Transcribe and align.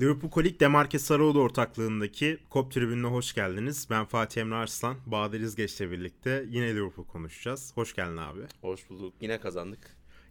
Liverpool 0.00 0.30
Kolik 0.30 0.60
Demarke 0.60 0.98
Sarıoğlu 0.98 1.40
ortaklığındaki 1.40 2.38
Kop 2.50 2.72
tribününe 2.72 3.06
hoş 3.06 3.34
geldiniz. 3.34 3.86
Ben 3.90 4.04
Fatih 4.04 4.40
Emre 4.40 4.54
Arslan, 4.54 4.96
Bahadır 5.06 5.40
İzgeç'le 5.40 5.80
birlikte 5.80 6.44
yine 6.48 6.74
Liverpool 6.74 7.06
konuşacağız. 7.06 7.72
Hoş 7.74 7.94
geldin 7.94 8.16
abi. 8.16 8.40
Hoş 8.60 8.90
bulduk. 8.90 9.14
Yine 9.20 9.40
kazandık. 9.40 9.78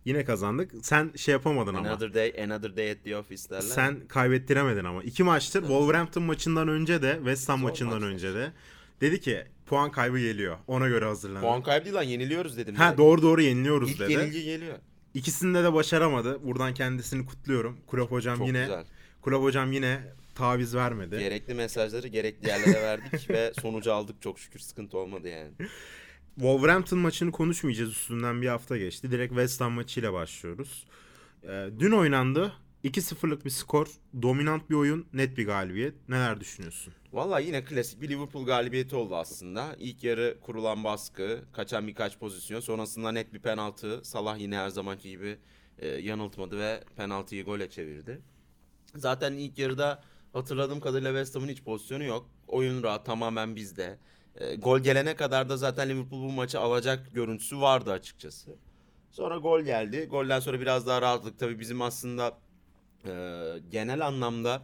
Yine 0.06 0.24
kazandık. 0.26 0.72
Sen 0.82 1.12
şey 1.16 1.32
yapamadın 1.32 1.74
another 1.74 1.80
ama. 1.80 1.90
Another 1.90 2.14
day, 2.14 2.44
another 2.44 2.78
day 2.78 2.92
at 2.92 2.98
the 3.04 3.18
office 3.18 3.50
derler. 3.50 3.62
Sen 3.62 4.08
kaybettiremedin 4.08 4.84
ama. 4.84 5.04
İki 5.04 5.24
maçtır 5.24 5.60
Wolverhampton 5.60 6.24
maçından 6.24 6.68
önce 6.68 7.02
de 7.02 7.14
West 7.16 7.50
Ham 7.50 7.60
Zor 7.60 7.70
maçından 7.70 8.02
maç 8.02 8.12
önce 8.12 8.34
de 8.34 8.52
dedi 9.02 9.22
ki 9.22 9.44
puan 9.66 9.92
kaybı 9.92 10.20
geliyor. 10.20 10.58
Ona 10.68 10.88
göre 10.88 11.06
hazırlanın. 11.06 11.42
Puan 11.42 11.64
kaybı 11.64 11.86
değil 11.86 11.96
lan 11.96 12.04
yeniliyoruz 12.04 12.58
dedim. 12.58 12.76
Ha 12.76 12.86
ya. 12.86 12.98
doğru 12.98 13.22
doğru 13.22 13.42
yeniliyoruz 13.42 13.92
İlk 13.92 14.00
dedi. 14.00 14.14
İlk 14.14 14.20
yenilgi 14.20 14.44
geliyor. 14.44 14.78
İkisinde 15.14 15.64
de 15.64 15.74
başaramadı. 15.74 16.44
Buradan 16.44 16.74
kendisini 16.74 17.26
kutluyorum. 17.26 17.78
Kulüp 17.88 18.12
hocam 18.12 18.38
Çok 18.38 18.48
yine 18.48 18.62
güzel. 18.62 18.86
Kulüp 19.28 19.42
hocam 19.42 19.72
yine 19.72 20.00
taviz 20.36 20.76
vermedi. 20.76 21.20
Gerekli 21.20 21.54
mesajları 21.54 22.08
gerekli 22.08 22.48
yerlere 22.48 22.82
verdik 22.82 23.30
ve 23.30 23.54
sonucu 23.62 23.94
aldık 23.94 24.22
çok 24.22 24.40
şükür 24.40 24.60
sıkıntı 24.60 24.98
olmadı 24.98 25.28
yani. 25.28 25.52
Wolverhampton 26.36 27.00
maçını 27.00 27.32
konuşmayacağız 27.32 27.92
üstünden 27.92 28.42
bir 28.42 28.48
hafta 28.48 28.78
geçti. 28.78 29.12
Direkt 29.12 29.30
West 29.30 29.62
Ham 29.62 29.72
maçıyla 29.72 30.14
başlıyoruz. 30.14 30.86
Ee, 31.44 31.70
dün 31.80 31.92
oynandı. 31.92 32.54
2-0'lık 32.84 33.46
bir 33.46 33.50
skor, 33.50 33.88
dominant 34.22 34.70
bir 34.70 34.76
oyun, 34.76 35.08
net 35.14 35.38
bir 35.38 35.46
galibiyet. 35.46 36.10
Neler 36.10 36.40
düşünüyorsun? 36.40 36.94
Valla 37.14 37.40
yine 37.40 37.64
klasik 37.64 38.02
bir 38.02 38.10
Liverpool 38.10 38.46
galibiyeti 38.46 38.96
oldu 38.96 39.16
aslında. 39.16 39.76
İlk 39.80 40.04
yarı 40.04 40.38
kurulan 40.42 40.84
baskı, 40.84 41.46
kaçan 41.54 41.88
birkaç 41.88 42.20
pozisyon, 42.20 42.60
sonrasında 42.60 43.12
net 43.12 43.34
bir 43.34 43.40
penaltı. 43.40 44.02
Salah 44.04 44.40
yine 44.40 44.58
her 44.58 44.70
zamanki 44.70 45.10
gibi 45.10 45.38
e, 45.80 45.88
yanıltmadı 45.88 46.60
ve 46.60 46.84
penaltıyı 46.96 47.46
gole 47.46 47.70
çevirdi. 47.70 48.22
Zaten 48.98 49.34
ilk 49.34 49.58
yarıda 49.58 50.04
hatırladığım 50.34 50.80
kadarıyla 50.80 51.12
West 51.12 51.36
Ham'ın 51.36 51.48
hiç 51.48 51.64
pozisyonu 51.64 52.04
yok. 52.04 52.30
Oyun 52.48 52.84
rahat 52.84 53.06
tamamen 53.06 53.56
bizde. 53.56 53.98
E, 54.36 54.56
gol 54.56 54.80
gelene 54.80 55.16
kadar 55.16 55.50
da 55.50 55.58
zaten 55.58 55.90
Liverpool 55.90 56.24
bu 56.24 56.32
maçı 56.32 56.60
alacak 56.60 57.14
görüntüsü 57.14 57.62
vardı 57.62 57.92
açıkçası. 57.92 58.56
Sonra 59.12 59.38
gol 59.38 59.62
geldi. 59.62 60.06
Golden 60.06 60.40
sonra 60.40 60.60
biraz 60.60 60.88
daha 60.88 61.02
rahatlık. 61.02 61.40
Tabii 61.40 61.60
bizim 61.60 61.82
aslında 61.82 62.38
e, 63.06 63.12
genel 63.72 64.08
anlamda 64.08 64.62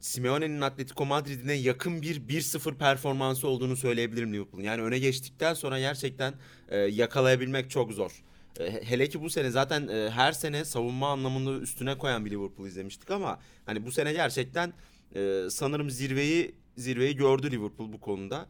Simeone'nin 0.00 0.60
Atletico 0.60 1.06
Madrid'ine 1.06 1.52
yakın 1.52 2.02
bir 2.02 2.20
1-0 2.20 2.74
performansı 2.74 3.48
olduğunu 3.48 3.76
söyleyebilirim 3.76 4.32
Liverpool'un. 4.32 4.64
Yani 4.64 4.82
öne 4.82 4.98
geçtikten 4.98 5.54
sonra 5.54 5.78
gerçekten 5.78 6.34
e, 6.68 6.78
yakalayabilmek 6.78 7.70
çok 7.70 7.92
zor. 7.92 8.22
E, 8.58 8.82
hele 8.84 9.08
ki 9.08 9.22
bu 9.22 9.30
sene 9.30 9.50
zaten 9.50 9.88
e, 9.88 10.10
her 10.10 10.32
sene 10.32 10.64
savunma 10.64 11.08
anlamında 11.08 11.60
üstüne 11.60 11.98
koyan 11.98 12.24
bir 12.24 12.30
Liverpool 12.30 12.66
izlemiştik 12.66 13.10
ama 13.10 13.38
hani 13.66 13.86
bu 13.86 13.92
sene 13.92 14.12
gerçekten 14.12 14.72
e, 15.14 15.42
sanırım 15.50 15.90
zirveyi 15.90 16.54
zirveyi 16.76 17.16
gördü 17.16 17.50
Liverpool 17.50 17.92
bu 17.92 18.00
konuda. 18.00 18.46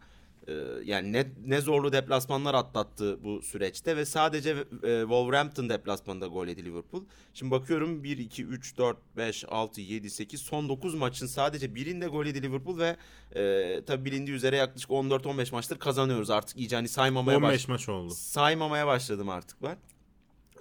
E, 0.48 0.52
yani 0.84 1.12
ne, 1.12 1.26
ne 1.46 1.60
zorlu 1.60 1.92
deplasmanlar 1.92 2.54
atlattı 2.54 3.24
bu 3.24 3.42
süreçte 3.42 3.96
ve 3.96 4.04
sadece 4.04 4.50
e, 4.50 5.00
Wolverhampton 5.00 5.68
deplasmanında 5.68 6.26
gol 6.26 6.46
yedi 6.46 6.64
Liverpool. 6.64 7.04
Şimdi 7.34 7.50
bakıyorum 7.50 8.04
1 8.04 8.18
2 8.18 8.44
3 8.44 8.78
4 8.78 8.96
5 9.16 9.44
6 9.48 9.80
7 9.80 10.10
8 10.10 10.40
son 10.40 10.68
9 10.68 10.94
maçın 10.94 11.26
sadece 11.26 11.74
birinde 11.74 12.06
gol 12.06 12.26
yedi 12.26 12.42
Liverpool 12.42 12.78
ve 12.78 12.96
e, 13.34 13.84
tabi 13.84 14.04
bilindiği 14.04 14.32
üzere 14.32 14.56
yaklaşık 14.56 14.90
14 14.90 15.26
15 15.26 15.52
maçtır 15.52 15.78
kazanıyoruz 15.78 16.30
artık 16.30 16.56
iyice 16.56 16.76
hani 16.76 16.88
saymamaya 16.88 17.38
15 17.38 17.52
baş... 17.52 17.68
maç 17.68 17.88
oldu. 17.88 18.14
Saymamaya 18.14 18.86
başladım 18.86 19.28
artık 19.28 19.62
ben. 19.62 19.76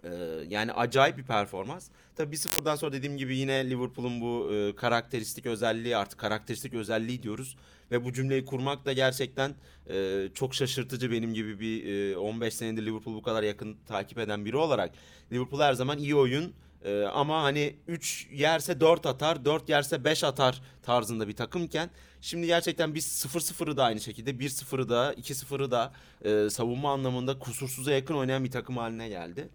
Ee, 0.08 0.45
yani 0.50 0.73
acayip 0.73 1.17
bir 1.17 1.23
performans. 1.23 1.89
Tabii 2.16 2.36
1-0'dan 2.36 2.75
sonra 2.75 2.94
dediğim 2.94 3.17
gibi 3.17 3.38
yine 3.38 3.69
Liverpool'un 3.69 4.22
bu 4.22 4.53
e, 4.53 4.75
karakteristik 4.75 5.45
özelliği 5.45 5.97
artık 5.97 6.19
karakteristik 6.19 6.73
özelliği 6.73 7.23
diyoruz. 7.23 7.58
Ve 7.91 8.05
bu 8.05 8.13
cümleyi 8.13 8.45
kurmak 8.45 8.85
da 8.85 8.94
gerçekten 8.94 9.55
e, 9.89 10.28
çok 10.33 10.55
şaşırtıcı 10.55 11.11
benim 11.11 11.33
gibi 11.33 11.59
bir 11.59 12.11
e, 12.11 12.17
15 12.17 12.53
senedir 12.53 12.85
Liverpool 12.85 13.16
bu 13.16 13.22
kadar 13.22 13.44
yakın 13.44 13.78
takip 13.88 14.18
eden 14.18 14.45
biri 14.45 14.57
olarak. 14.57 14.91
Liverpool 15.31 15.62
her 15.62 15.73
zaman 15.73 15.97
iyi 15.97 16.16
oyun 16.16 16.53
e, 16.85 17.03
ama 17.03 17.44
hani 17.44 17.75
3 17.88 18.28
yerse 18.31 18.79
4 18.79 19.06
atar, 19.06 19.45
4 19.45 19.69
yerse 19.69 20.03
5 20.03 20.24
atar 20.24 20.62
tarzında 20.84 21.28
bir 21.28 21.35
takımken 21.35 21.89
şimdi 22.22 22.47
gerçekten 22.47 22.95
biz 22.95 23.25
0-0'ı 23.25 23.78
da 23.78 23.84
aynı 23.84 24.00
şekilde 24.00 24.31
1-0'ı 24.31 24.89
da 24.89 25.13
2-0'ı 25.13 25.72
da 25.72 25.94
e, 26.25 26.50
savunma 26.50 26.94
anlamında 26.94 27.39
kusursuza 27.39 27.91
yakın 27.91 28.16
oynayan 28.16 28.44
bir 28.44 28.51
takım 28.51 28.78
haline 28.78 29.09
geldi. 29.09 29.50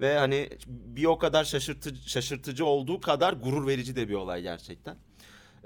Ve 0.00 0.18
hani 0.18 0.48
bir 0.66 1.04
o 1.04 1.18
kadar 1.18 1.44
şaşırtıcı, 1.44 2.10
şaşırtıcı 2.10 2.64
olduğu 2.64 3.00
kadar 3.00 3.32
gurur 3.32 3.66
verici 3.66 3.96
de 3.96 4.08
bir 4.08 4.14
olay 4.14 4.42
gerçekten. 4.42 4.96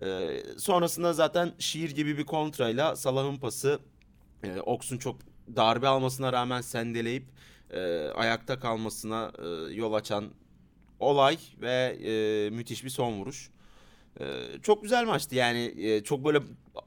Ee, 0.03 0.43
sonrasında 0.59 1.13
zaten 1.13 1.53
şiir 1.59 1.91
gibi 1.91 2.19
bir 2.19 2.25
kontrayla 2.25 2.97
Salah'ın 2.97 3.37
pası 3.37 3.79
e, 4.45 4.61
Oks'un 4.61 4.99
çok 4.99 5.17
darbe 5.57 5.89
almasına 5.89 6.33
rağmen 6.33 6.61
sendeleyip 6.61 7.25
e, 7.71 8.09
ayakta 8.09 8.61
kalmasına 8.61 9.33
e, 9.39 9.75
yol 9.75 9.93
açan 9.93 10.25
olay 11.01 11.39
ve 11.61 11.99
e, 12.05 12.51
müthiş 12.51 12.85
bir 12.85 12.91
son 12.91 13.13
vuruş. 13.13 13.51
E, 14.21 14.25
çok 14.63 14.83
güzel 14.83 15.05
maçtı 15.07 15.35
yani 15.35 15.75
e, 15.79 16.03
çok 16.03 16.25
böyle 16.25 16.41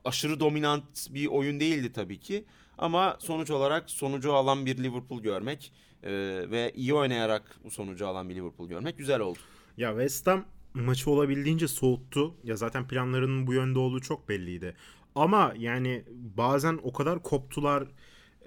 aşırı 0.05 0.39
dominant 0.39 1.07
bir 1.09 1.27
oyun 1.27 1.59
değildi 1.59 1.91
tabii 1.93 2.19
ki. 2.19 2.45
Ama 2.77 3.17
sonuç 3.19 3.51
olarak 3.51 3.89
sonucu 3.89 4.33
alan 4.33 4.65
bir 4.65 4.83
Liverpool 4.83 5.21
görmek 5.21 5.71
e, 6.05 6.11
ve 6.51 6.71
iyi 6.75 6.93
oynayarak 6.93 7.59
bu 7.63 7.71
sonucu 7.71 8.07
alan 8.07 8.29
bir 8.29 8.35
Liverpool 8.35 8.69
görmek 8.69 8.97
güzel 8.97 9.19
oldu. 9.19 9.39
Ya 9.77 9.89
West 9.89 10.27
Ham 10.27 10.45
maçı 10.73 11.09
olabildiğince 11.09 11.67
soğuttu. 11.67 12.35
Ya 12.43 12.55
zaten 12.55 12.87
planlarının 12.87 13.47
bu 13.47 13.53
yönde 13.53 13.79
olduğu 13.79 14.01
çok 14.01 14.29
belliydi. 14.29 14.75
Ama 15.15 15.53
yani 15.57 16.03
bazen 16.37 16.79
o 16.83 16.93
kadar 16.93 17.23
koptular, 17.23 17.87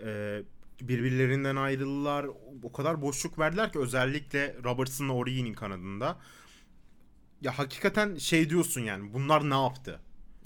e, 0.04 0.42
birbirlerinden 0.80 1.56
ayrıldılar. 1.56 2.26
O 2.62 2.72
kadar 2.72 3.02
boşluk 3.02 3.38
verdiler 3.38 3.72
ki 3.72 3.78
özellikle 3.78 4.56
Robertson'la 4.64 5.12
Origi'nin 5.12 5.54
kanadında. 5.54 6.18
Ya 7.40 7.58
hakikaten 7.58 8.16
şey 8.16 8.50
diyorsun 8.50 8.80
yani 8.80 9.12
bunlar 9.14 9.50
ne 9.50 9.62
yaptı? 9.62 10.00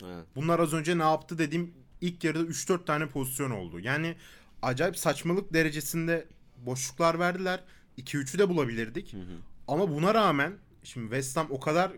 Evet. 0.05 0.27
Bunlar 0.37 0.59
az 0.61 0.73
önce 0.73 0.99
ne 0.99 1.03
yaptı 1.03 1.39
dediğim 1.39 1.75
ilk 2.01 2.25
yarıda 2.25 2.45
3-4 2.45 2.85
tane 2.85 3.07
pozisyon 3.07 3.51
oldu. 3.51 3.81
Yani 3.81 4.17
acayip 4.63 4.97
saçmalık 4.97 5.55
derecesinde 5.55 6.27
boşluklar 6.67 7.19
verdiler. 7.19 7.61
2-3'ü 7.99 8.39
de 8.39 8.49
bulabilirdik. 8.49 9.13
Hı 9.13 9.17
hı. 9.17 9.37
Ama 9.69 9.91
buna 9.91 10.15
rağmen 10.15 10.53
şimdi 10.85 11.07
West 11.07 11.37
Ham 11.37 11.47
o 11.51 11.61
kadar 11.61 11.93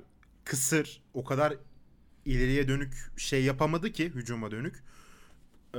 kısır, 0.44 1.02
o 1.14 1.24
kadar 1.24 1.54
ileriye 2.24 2.68
dönük 2.68 2.94
şey 3.16 3.44
yapamadı 3.44 3.92
ki 3.92 4.04
hücuma 4.04 4.50
dönük. 4.50 4.82
Ee, 5.74 5.78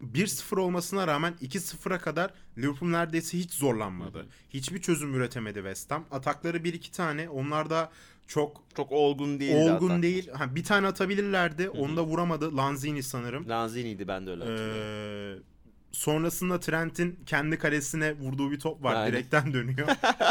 1-0 0.00 0.60
olmasına 0.60 1.06
rağmen 1.06 1.34
2-0'a 1.42 1.98
kadar 1.98 2.30
Liverpool 2.58 2.90
neredeyse 2.90 3.38
hiç 3.38 3.52
zorlanmadı. 3.52 4.18
Hı 4.18 4.22
hı. 4.22 4.26
Hiçbir 4.50 4.80
çözüm 4.80 5.14
üretemedi 5.14 5.58
West 5.58 5.90
Ham. 5.90 6.04
Atakları 6.10 6.56
1-2 6.56 6.92
tane. 6.92 7.28
Onlar 7.28 7.70
da 7.70 7.90
çok 8.26 8.62
çok 8.76 8.92
olgun 8.92 9.40
değil. 9.40 9.70
Olgun 9.70 10.02
değil. 10.02 10.28
Ha, 10.30 10.54
bir 10.54 10.64
tane 10.64 10.86
atabilirlerdi. 10.86 11.64
Hı-hı. 11.64 11.72
Onu 11.72 11.96
da 11.96 12.04
vuramadı. 12.04 12.56
Lanzini 12.56 13.02
sanırım. 13.02 13.48
Lanzini'ydi 13.48 14.08
ben 14.08 14.26
de 14.26 14.30
öyle 14.30 14.44
hatırlıyorum. 14.44 15.42
Ee, 15.42 15.53
sonrasında 15.94 16.60
Trent'in 16.60 17.18
kendi 17.26 17.58
kalesine 17.58 18.12
vurduğu 18.12 18.50
bir 18.50 18.60
top 18.60 18.82
var. 18.82 18.94
Aynen. 18.94 19.12
Direkten 19.12 19.52
dönüyor. 19.54 19.88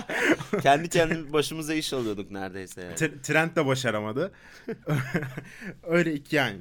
kendi 0.61 0.89
kendi 0.89 1.33
başımıza 1.33 1.73
iş 1.73 1.93
alıyorduk 1.93 2.31
neredeyse. 2.31 2.81
Yani. 2.81 2.95
T- 2.95 3.21
Trent 3.21 3.55
de 3.55 3.65
başaramadı. 3.65 4.31
Öyle 5.83 6.13
iki 6.13 6.35
yani 6.35 6.57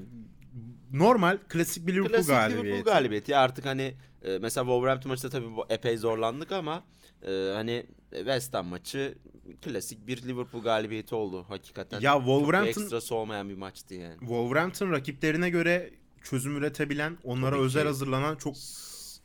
normal 0.93 1.39
klasik 1.49 1.87
bir 1.87 1.95
Liverpool 1.95 2.15
klasik 2.17 2.31
galibiyeti. 2.31 2.67
Liverpool 2.67 2.95
galibiyeti. 2.95 3.37
Artık 3.37 3.67
hani 3.67 3.95
e, 4.23 4.39
mesela 4.39 4.65
Wolverhampton 4.65 5.11
maçında 5.11 5.33
tabii 5.33 5.47
epey 5.69 5.97
zorlandık 5.97 6.53
ama 6.53 6.84
e, 7.23 7.53
hani 7.55 7.87
West 8.11 8.55
Ham 8.55 8.67
maçı 8.67 9.15
klasik 9.63 10.07
bir 10.07 10.23
Liverpool 10.23 10.63
galibiyeti 10.63 11.15
oldu 11.15 11.45
hakikaten. 11.49 12.01
Ya 12.01 12.17
Wolverhampton 12.17 12.73
Çok 12.73 12.83
ekstrası 12.83 13.15
olmayan 13.15 13.48
bir 13.48 13.57
maçtı 13.57 13.95
yani. 13.95 14.19
Wolverhampton 14.19 14.91
rakiplerine 14.93 15.51
göre 15.51 15.91
çözüm 16.24 16.57
üretebilen, 16.57 17.19
onlara 17.24 17.51
Tabii 17.51 17.63
özel 17.63 17.83
ki. 17.83 17.86
hazırlanan 17.86 18.36
çok 18.36 18.54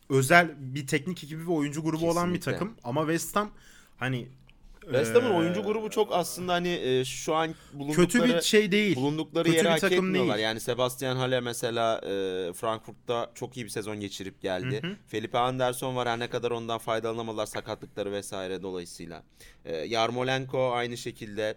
özel 0.10 0.56
bir 0.58 0.88
teknik 0.88 1.24
ekibi 1.24 1.48
ve 1.48 1.52
oyuncu 1.52 1.82
grubu 1.82 1.92
Kesinlikle. 1.92 2.20
olan 2.20 2.34
bir 2.34 2.42
takım 2.42 2.74
ama 2.84 3.02
West 3.02 3.36
Ham 3.36 3.50
hani 3.98 4.28
West 4.88 5.16
Ham'ın 5.16 5.32
ee, 5.32 5.34
oyuncu 5.34 5.64
grubu 5.64 5.90
çok 5.90 6.14
aslında 6.14 6.54
hani 6.54 6.70
e, 6.70 7.06
şu 7.06 7.36
an 7.36 7.56
bulundukları 7.74 8.08
kötü 8.08 8.24
bir 8.24 8.42
şey 8.42 8.72
değil. 8.72 8.96
Bulundukları 8.96 9.44
kötü 9.44 9.58
yeri 9.58 9.68
hak 9.68 9.84
etmiyorlar. 9.84 10.36
Değil. 10.36 10.44
Yani 10.44 10.60
Sebastian 10.60 11.16
Halle 11.16 11.40
mesela 11.40 11.98
e, 11.98 12.54
Frankfurt'ta 12.54 13.32
çok 13.36 13.58
iyi 13.58 13.66
bir 13.66 13.70
sezon 13.70 14.00
geçirip 14.00 14.42
geldi. 14.42 14.80
Hı 14.84 14.88
hı. 14.88 14.96
Felipe 15.08 15.38
Anderson 15.38 15.96
var 15.96 16.08
her 16.10 16.20
ne 16.20 16.30
kadar 16.30 16.52
ondan 16.52 16.78
faydalanamadılar 16.78 17.46
sakatlıkları 17.46 18.12
vesaire 18.12 18.62
dolayısıyla. 18.62 19.24
E, 19.66 19.76
Yarmolenko 19.76 20.72
aynı 20.72 20.98
şekilde 20.98 21.56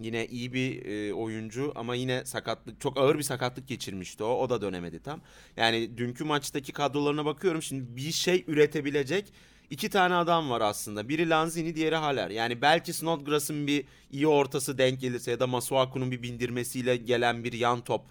Yine 0.00 0.26
iyi 0.26 0.52
bir 0.52 0.86
e, 0.86 1.14
oyuncu 1.14 1.72
ama 1.74 1.94
yine 1.94 2.24
sakatlık 2.24 2.80
çok 2.80 2.98
ağır 2.98 3.18
bir 3.18 3.22
sakatlık 3.22 3.68
geçirmişti 3.68 4.24
o. 4.24 4.28
O 4.28 4.50
da 4.50 4.60
dönemedi 4.62 5.02
tam. 5.02 5.20
Yani 5.56 5.98
dünkü 5.98 6.24
maçtaki 6.24 6.72
kadrolarına 6.72 7.24
bakıyorum 7.24 7.62
şimdi 7.62 7.96
bir 7.96 8.12
şey 8.12 8.44
üretebilecek 8.46 9.32
iki 9.70 9.90
tane 9.90 10.14
adam 10.14 10.50
var 10.50 10.60
aslında. 10.60 11.08
Biri 11.08 11.28
Lanzini, 11.28 11.74
diğeri 11.74 11.96
Haller. 11.96 12.30
Yani 12.30 12.62
belki 12.62 12.92
Snodgrass'ın 12.92 13.66
bir 13.66 13.84
iyi 14.12 14.26
ortası 14.26 14.78
denk 14.78 15.00
gelirse 15.00 15.30
ya 15.30 15.40
da 15.40 15.46
Masuaku'nun 15.46 16.10
bir 16.10 16.22
bindirmesiyle 16.22 16.96
gelen 16.96 17.44
bir 17.44 17.52
yan 17.52 17.80
top 17.80 18.02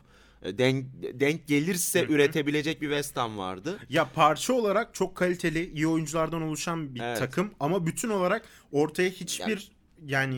e, 0.43 0.57
denk, 0.57 0.85
denk 1.13 1.47
gelirse 1.47 2.05
üretebilecek 2.05 2.81
bir 2.81 2.87
West 2.87 3.17
Ham 3.17 3.37
vardı. 3.37 3.79
Ya 3.89 4.09
parça 4.15 4.53
olarak 4.53 4.93
çok 4.93 5.15
kaliteli, 5.15 5.71
iyi 5.71 5.87
oyunculardan 5.87 6.41
oluşan 6.41 6.95
bir 6.95 7.01
Evet. 7.01 7.19
takım 7.19 7.51
ama 7.59 7.85
bütün 7.85 8.09
olarak 8.09 8.45
ortaya 8.71 9.09
hiçbir 9.09 9.47
yani, 9.47 9.78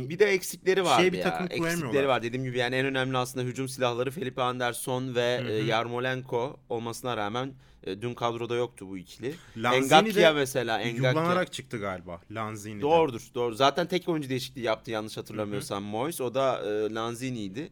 Bir 0.10 0.20
de 0.20 0.26
eksikleri 0.26 0.84
vardı 0.86 1.02
Şey 1.02 1.14
bir 1.14 1.18
ya. 1.18 1.24
takım 1.24 1.46
eksikleri 1.46 1.62
koyamıyorlar. 1.62 2.04
var. 2.04 2.24
Dediğim 2.24 2.46
gibi 2.46 2.58
yani 2.58 2.76
en 2.76 2.86
önemli 2.86 3.18
aslında 3.18 3.46
hücum 3.46 3.70
silahları 3.70 4.12
Felipe 4.12 4.42
Anderson 4.42 5.16
ve 5.16 5.42
e, 5.50 5.54
Yarmolenko 5.54 6.60
olmasına 6.70 7.18
rağmen 7.18 7.54
e, 7.84 8.02
dün 8.02 8.14
kadroda 8.14 8.56
yoktu 8.56 8.88
bu 8.90 8.98
ikili. 8.98 9.34
Lanzini 9.58 9.84
Engakya 9.84 10.30
de 10.36 10.40
mesela. 10.40 10.82
Engakya. 10.82 11.10
yuhlanarak 11.12 11.54
çıktı 11.54 11.78
galiba 11.78 12.22
Lanzini. 12.32 12.82
Doğrudur, 12.82 13.22
doğru. 13.36 13.56
Zaten 13.56 13.88
tek 13.88 14.10
oyuncu 14.10 14.30
değişikliği 14.30 14.62
yaptı 14.62 14.92
yanlış 14.92 15.18
hatırlamıyorsam 15.18 15.84
Moyes. 15.84 16.22
O 16.22 16.34
da 16.34 16.60
e, 16.66 16.94
Lanzini'ydi. 16.94 17.70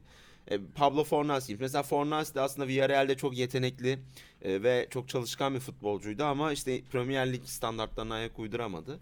E, 0.48 0.58
Pablo 0.76 1.04
Fornasi. 1.04 1.58
Mesela 1.60 1.84
Fornasi 1.84 2.36
de 2.36 2.42
aslında 2.42 2.68
Villarreal'de 2.68 3.18
çok 3.18 3.38
yetenekli 3.38 4.00
ve 4.44 4.88
çok 4.90 5.10
çalışkan 5.10 5.56
bir 5.56 5.60
futbolcuydu 5.60 6.24
ama 6.24 6.52
işte 6.52 6.82
Premier 6.92 7.34
Lig 7.34 7.44
standartlarına 7.46 8.14
ayak 8.14 8.40
uyduramadı. 8.40 9.00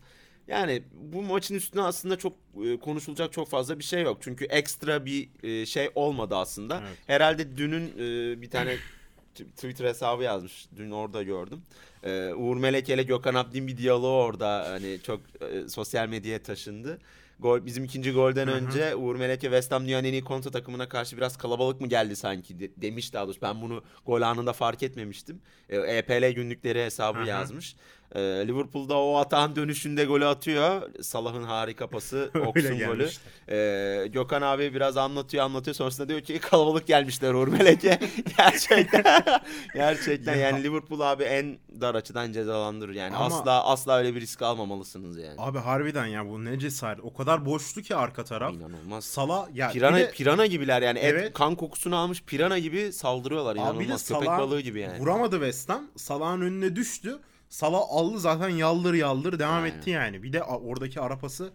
Yani 0.47 0.83
bu 0.93 1.21
maçın 1.21 1.55
üstüne 1.55 1.81
aslında 1.81 2.17
çok 2.17 2.33
e, 2.65 2.79
konuşulacak 2.79 3.33
çok 3.33 3.49
fazla 3.49 3.79
bir 3.79 3.83
şey 3.83 4.01
yok. 4.01 4.17
Çünkü 4.21 4.45
ekstra 4.45 5.05
bir 5.05 5.29
e, 5.43 5.65
şey 5.65 5.89
olmadı 5.95 6.35
aslında. 6.35 6.83
Evet. 6.87 6.97
Herhalde 7.07 7.57
dünün 7.57 7.87
e, 7.97 8.41
bir 8.41 8.49
tane 8.49 8.75
Twitter 9.35 9.85
hesabı 9.85 10.23
yazmış. 10.23 10.67
Dün 10.77 10.91
orada 10.91 11.23
gördüm. 11.23 11.61
Ee, 12.03 12.33
Uğur 12.33 12.57
Meleke 12.57 12.93
ile 12.93 13.03
Gökhan 13.03 13.35
Abdin 13.35 13.67
bir 13.67 13.77
diyaloğu 13.77 14.23
orada 14.23 14.69
hani 14.69 14.99
çok 15.03 15.19
e, 15.41 15.69
sosyal 15.69 16.07
medyaya 16.07 16.43
taşındı. 16.43 16.99
Gol 17.39 17.65
bizim 17.65 17.83
ikinci 17.83 18.11
golden 18.11 18.47
Hı 18.47 18.51
hı. 18.51 18.55
önce 18.55 18.95
Uğur 18.95 19.15
Meleke 19.15 19.41
West 19.47 19.71
Ham 19.71 19.85
dünyanın 19.85 20.03
en 20.03 20.13
iyi 20.13 20.23
kontra 20.23 20.51
takımına 20.51 20.89
karşı 20.89 21.17
biraz 21.17 21.37
kalabalık 21.37 21.81
mı 21.81 21.87
geldi 21.87 22.15
sanki 22.15 22.59
de- 22.59 22.71
demiş 22.77 23.13
daha 23.13 23.25
doğrusu. 23.25 23.41
Ben 23.41 23.61
bunu 23.61 23.83
gol 24.05 24.21
anında 24.21 24.53
fark 24.53 24.83
etmemiştim. 24.83 25.41
Ee, 25.69 25.77
EPL 25.77 26.31
günlükleri 26.31 26.85
hesabı 26.85 27.19
Hı 27.19 27.23
hı. 27.23 27.27
yazmış. 27.27 27.75
Ee, 28.15 28.19
Liverpool'da 28.21 28.97
o 28.97 29.15
atağın 29.15 29.55
dönüşünde 29.55 30.05
golü 30.05 30.25
atıyor. 30.25 30.81
Salah'ın 31.01 31.43
harika 31.43 31.87
pası, 31.87 32.31
Ox'un 32.47 32.77
golü. 32.79 33.09
Ee, 33.49 34.07
Gökhan 34.07 34.41
abi 34.41 34.73
biraz 34.73 34.97
anlatıyor 34.97 35.43
anlatıyor 35.43 35.75
sonrasında 35.75 36.09
diyor 36.09 36.21
ki 36.21 36.39
kalabalık 36.39 36.87
gelmişler 36.87 37.33
Uğur 37.33 37.47
Meleke. 37.47 37.99
gerçekten 38.37 39.23
gerçekten 39.73 40.33
Ya. 40.35 40.39
yani 40.39 40.63
Liverpool 40.63 40.99
abi 40.99 41.23
en 41.23 41.57
dar 41.81 41.95
açıdan 41.95 42.31
cezalandırır 42.31 42.93
yani 42.93 43.15
Ama- 43.15 43.25
asla 43.25 43.65
asla 43.65 43.97
öyle 43.97 44.15
bir 44.15 44.21
risk 44.21 44.41
almamalısınız 44.41 45.17
yani. 45.17 45.35
Abi 45.37 45.57
harbiden 45.59 46.05
ya 46.05 46.29
bu 46.29 46.45
ne 46.45 46.59
cesaret. 46.59 46.99
O 47.03 47.13
kadar 47.13 47.45
boştu 47.45 47.81
ki 47.81 47.95
arka 47.95 48.23
taraf. 48.23 48.53
İnanılmaz. 48.53 49.05
Sala 49.05 49.49
ya 49.53 49.69
Pirana 49.71 49.97
de, 49.97 50.11
pirana 50.11 50.45
gibiler 50.45 50.81
yani 50.81 50.99
et, 50.99 51.05
Evet. 51.13 51.33
kan 51.33 51.55
kokusunu 51.55 51.95
almış 51.95 52.23
pirana 52.23 52.59
gibi 52.59 52.93
saldırıyorlar 52.93 53.51
abi 53.51 53.59
bir 53.59 53.63
de 53.63 53.67
inanılmaz 53.83 54.07
köpek 54.07 54.23
Salah 54.25 54.39
balığı 54.39 54.61
gibi 54.61 54.79
yani. 54.79 54.99
vuramadı 54.99 55.35
West 55.35 55.69
Ham. 55.69 55.83
Salah'ın 55.95 56.41
önüne 56.41 56.75
düştü. 56.75 57.19
Salah 57.49 57.81
aldı 57.89 58.19
zaten 58.19 58.49
yaldır 58.49 58.93
yaldır 58.93 59.39
devam 59.39 59.63
Aynen. 59.63 59.77
etti 59.77 59.89
yani. 59.89 60.23
Bir 60.23 60.33
de 60.33 60.43
oradaki 60.43 61.01
arapası 61.01 61.53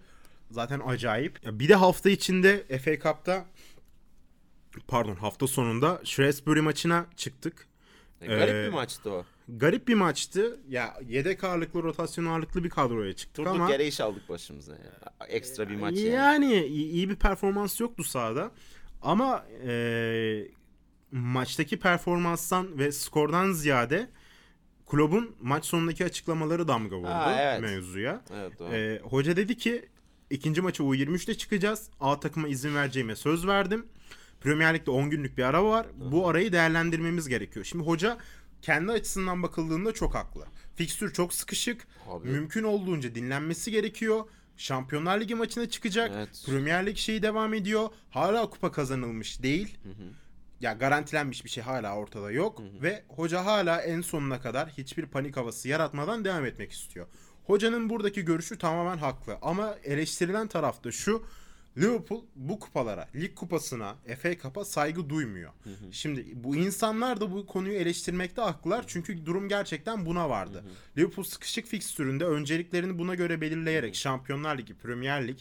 zaten 0.50 0.80
acayip. 0.86 1.38
Bir 1.58 1.68
de 1.68 1.74
hafta 1.74 2.10
içinde 2.10 2.78
FA 2.78 2.98
Cup'ta 2.98 3.44
pardon 4.88 5.14
hafta 5.16 5.46
sonunda 5.46 6.00
Shrewsbury 6.04 6.60
maçına 6.60 7.06
çıktık. 7.16 7.66
E, 8.20 8.26
Garip 8.26 8.54
Ee, 8.54 8.64
bir 8.66 8.72
maçtı 8.72 9.10
o. 9.12 9.24
Garip 9.48 9.88
bir 9.88 9.94
maçtı. 9.94 10.60
Ya 10.68 10.94
yedek 11.08 11.44
ağırlıklı, 11.44 11.82
rotasyon 11.82 12.26
ağırlıklı 12.26 12.64
bir 12.64 12.70
kadroya 12.70 13.12
çıktık 13.12 13.36
Durduk 13.44 13.54
ama 13.54 13.70
yere 13.70 13.86
iş 13.86 14.00
aldık 14.00 14.28
başımıza. 14.28 14.72
ya. 14.72 15.26
Ekstra 15.28 15.68
bir 15.68 15.76
maç 15.76 15.96
yani. 15.98 16.08
yani 16.08 16.64
iyi 16.66 16.86
iyi 16.90 17.08
bir 17.10 17.16
performans 17.16 17.80
yoktu 17.80 18.04
sahada. 18.04 18.50
Ama 19.02 19.46
e, 19.66 20.44
maçtaki 21.12 21.78
performanstan 21.78 22.78
ve 22.78 22.92
skordan 22.92 23.52
ziyade 23.52 24.10
kulübün 24.92 25.36
maç 25.40 25.64
sonundaki 25.64 26.04
açıklamaları 26.04 26.68
damga 26.68 26.96
vurdu 26.96 27.08
Ha, 27.08 27.36
evet. 27.40 27.60
mevzuya. 27.60 28.22
Evet 28.34 28.58
doğru. 28.58 28.74
E, 28.74 28.98
hoca 28.98 29.36
dedi 29.36 29.56
ki 29.56 29.88
ikinci 30.30 30.60
maçı 30.60 30.82
U23'te 30.82 31.34
çıkacağız. 31.34 31.90
A 32.00 32.20
takıma 32.20 32.48
izin 32.48 32.74
vereceğime 32.74 33.16
söz 33.16 33.46
verdim. 33.46 33.86
Premier 34.40 34.74
Lig'de 34.74 34.90
10 34.90 35.10
günlük 35.10 35.38
bir 35.38 35.42
ara 35.42 35.64
var. 35.64 35.86
Bu 35.96 36.28
arayı 36.28 36.52
değerlendirmemiz 36.52 37.28
gerekiyor. 37.28 37.64
Şimdi 37.64 37.84
hoca 37.84 38.18
kendi 38.62 38.92
açısından 38.92 39.42
bakıldığında 39.42 39.92
çok 39.92 40.14
haklı. 40.14 40.46
Fikstür 40.76 41.12
çok 41.12 41.34
sıkışık. 41.34 41.86
Abi. 42.08 42.28
Mümkün 42.28 42.62
olduğunca 42.62 43.14
dinlenmesi 43.14 43.70
gerekiyor. 43.70 44.24
Şampiyonlar 44.56 45.20
Ligi 45.20 45.34
maçına 45.34 45.68
çıkacak. 45.68 46.10
Evet. 46.14 46.42
Premier 46.46 46.86
Lig 46.86 46.96
şeyi 46.96 47.22
devam 47.22 47.54
ediyor. 47.54 47.88
Hala 48.10 48.50
kupa 48.50 48.72
kazanılmış 48.72 49.42
değil. 49.42 49.78
Ya 50.62 50.72
garantilenmiş 50.72 51.44
bir 51.44 51.50
şey 51.50 51.64
hala 51.64 51.96
ortada 51.96 52.30
yok 52.30 52.62
ve 52.82 53.04
hoca 53.08 53.44
hala 53.44 53.80
en 53.80 54.00
sonuna 54.00 54.40
kadar 54.40 54.68
hiçbir 54.68 55.06
panik 55.06 55.36
havası 55.36 55.68
yaratmadan 55.68 56.24
devam 56.24 56.44
etmek 56.44 56.72
istiyor. 56.72 57.06
Hocanın 57.44 57.88
buradaki 57.88 58.24
görüşü 58.24 58.58
tamamen 58.58 58.98
haklı 58.98 59.38
ama 59.42 59.76
eleştirilen 59.84 60.46
tarafta 60.48 60.92
şu 60.92 61.22
Liverpool 61.78 62.24
bu 62.36 62.60
kupalara, 62.60 63.08
lig 63.14 63.34
kupasına, 63.34 63.96
FA 64.22 64.38
Cup'a 64.38 64.64
saygı 64.64 65.08
duymuyor. 65.10 65.52
Şimdi 65.90 66.26
bu 66.34 66.56
insanlar 66.56 67.20
da 67.20 67.32
bu 67.32 67.46
konuyu 67.46 67.74
eleştirmekte 67.74 68.42
haklılar 68.42 68.84
çünkü 68.86 69.26
durum 69.26 69.48
gerçekten 69.48 70.06
buna 70.06 70.30
vardı. 70.30 70.64
Liverpool 70.98 71.24
sıkışık 71.24 71.66
fikstüründe 71.66 72.24
önceliklerini 72.24 72.98
buna 72.98 73.14
göre 73.14 73.40
belirleyerek 73.40 73.94
Şampiyonlar 73.94 74.58
Ligi, 74.58 74.74
Premier 74.74 75.28
Lig 75.28 75.38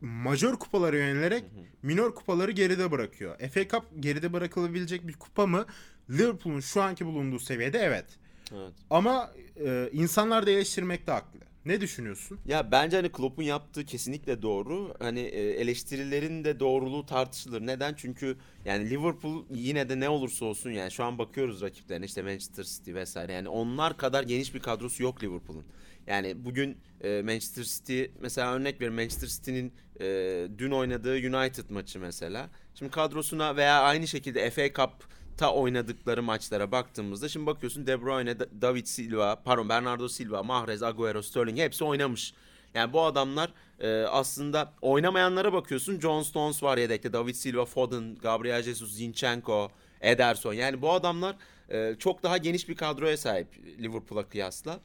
majör 0.00 0.54
kupalara 0.56 0.96
yönelerek 0.96 1.44
minor 1.82 2.14
kupaları 2.14 2.50
geride 2.50 2.90
bırakıyor. 2.90 3.38
FA 3.38 3.68
Cup 3.68 3.84
geride 4.00 4.32
bırakılabilecek 4.32 5.08
bir 5.08 5.12
kupa 5.12 5.46
mı? 5.46 5.66
Liverpool'un 6.10 6.60
şu 6.60 6.82
anki 6.82 7.06
bulunduğu 7.06 7.38
seviyede 7.38 7.78
evet. 7.78 8.06
Evet. 8.54 8.72
Ama 8.90 9.30
e, 9.66 9.90
insanlar 9.92 10.46
da 10.46 10.50
eleştirmekte 10.50 11.12
haklı. 11.12 11.40
Ne 11.64 11.80
düşünüyorsun? 11.80 12.38
Ya 12.46 12.70
bence 12.72 12.96
hani 12.96 13.12
Klopp'un 13.12 13.42
yaptığı 13.42 13.84
kesinlikle 13.84 14.42
doğru. 14.42 14.94
Hani 14.98 15.20
e, 15.20 15.50
eleştirilerin 15.50 16.44
de 16.44 16.60
doğruluğu 16.60 17.06
tartışılır. 17.06 17.66
Neden? 17.66 17.94
Çünkü 17.94 18.36
yani 18.64 18.90
Liverpool 18.90 19.44
yine 19.50 19.88
de 19.88 20.00
ne 20.00 20.08
olursa 20.08 20.44
olsun 20.44 20.70
yani 20.70 20.90
şu 20.90 21.04
an 21.04 21.18
bakıyoruz 21.18 21.62
rakiplerine 21.62 22.04
işte 22.04 22.22
Manchester 22.22 22.64
City 22.64 22.94
vesaire. 22.94 23.32
Yani 23.32 23.48
onlar 23.48 23.96
kadar 23.96 24.22
geniş 24.22 24.54
bir 24.54 24.60
kadrosu 24.60 25.02
yok 25.02 25.22
Liverpool'un. 25.22 25.64
Yani 26.06 26.44
bugün 26.44 26.78
e, 27.00 27.22
Manchester 27.22 27.64
City 27.64 28.04
mesela 28.20 28.54
örnek 28.54 28.80
verin 28.80 28.94
Manchester 28.94 29.28
City'nin 29.28 29.72
e, 30.00 30.48
dün 30.58 30.70
oynadığı 30.70 31.14
United 31.14 31.70
maçı 31.70 32.00
mesela. 32.00 32.48
Şimdi 32.74 32.90
kadrosuna 32.92 33.56
veya 33.56 33.82
aynı 33.82 34.08
şekilde 34.08 34.50
FA 34.50 34.72
Cup'ta 34.72 35.52
oynadıkları 35.52 36.22
maçlara 36.22 36.72
baktığımızda 36.72 37.28
şimdi 37.28 37.46
bakıyorsun 37.46 37.86
De 37.86 38.02
Bruyne, 38.02 38.38
Da- 38.38 38.62
David 38.62 38.86
Silva, 38.86 39.42
pardon 39.44 39.68
Bernardo 39.68 40.08
Silva, 40.08 40.42
Mahrez, 40.42 40.82
Agüero, 40.82 41.22
Sterling 41.22 41.58
hepsi 41.58 41.84
oynamış. 41.84 42.34
Yani 42.74 42.92
bu 42.92 43.02
adamlar 43.02 43.52
e, 43.80 43.88
aslında 44.02 44.72
oynamayanlara 44.82 45.52
bakıyorsun. 45.52 46.00
John 46.00 46.22
Stones 46.22 46.62
var 46.62 46.78
yedekte, 46.78 47.12
David 47.12 47.34
Silva, 47.34 47.64
Foden, 47.64 48.14
Gabriel 48.22 48.62
Jesus, 48.62 48.92
Zinchenko, 48.92 49.70
Ederson. 50.00 50.52
Yani 50.52 50.82
bu 50.82 50.92
adamlar 50.92 51.36
e, 51.70 51.94
çok 51.98 52.22
daha 52.22 52.36
geniş 52.38 52.68
bir 52.68 52.76
kadroya 52.76 53.16
sahip 53.16 53.48
Liverpool'a 53.82 54.28
kıyasla. 54.28 54.80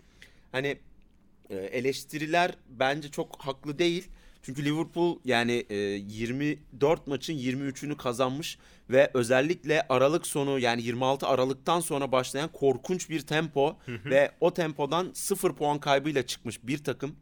Hani 0.52 0.78
e, 1.50 1.56
eleştiriler 1.56 2.52
bence 2.70 3.12
çok 3.12 3.36
haklı 3.42 3.80
değil. 3.80 4.08
Çünkü 4.46 4.66
Liverpool 4.66 5.20
yani 5.26 5.66
e, 5.70 5.76
24 5.76 7.08
maçın 7.08 7.34
23'ünü 7.34 7.96
kazanmış 7.98 8.58
ve 8.90 9.12
özellikle 9.14 9.86
Aralık 9.90 10.28
sonu 10.28 10.60
yani 10.60 10.84
26 10.84 11.28
Aralık'tan 11.28 11.80
sonra 11.80 12.12
başlayan 12.12 12.50
korkunç 12.54 13.10
bir 13.10 13.22
tempo 13.22 13.78
ve 13.88 14.32
o 14.40 14.54
tempodan 14.54 15.12
0 15.14 15.54
puan 15.54 15.80
kaybıyla 15.80 16.26
çıkmış 16.26 16.68
bir 16.68 16.84
takım 16.84 17.16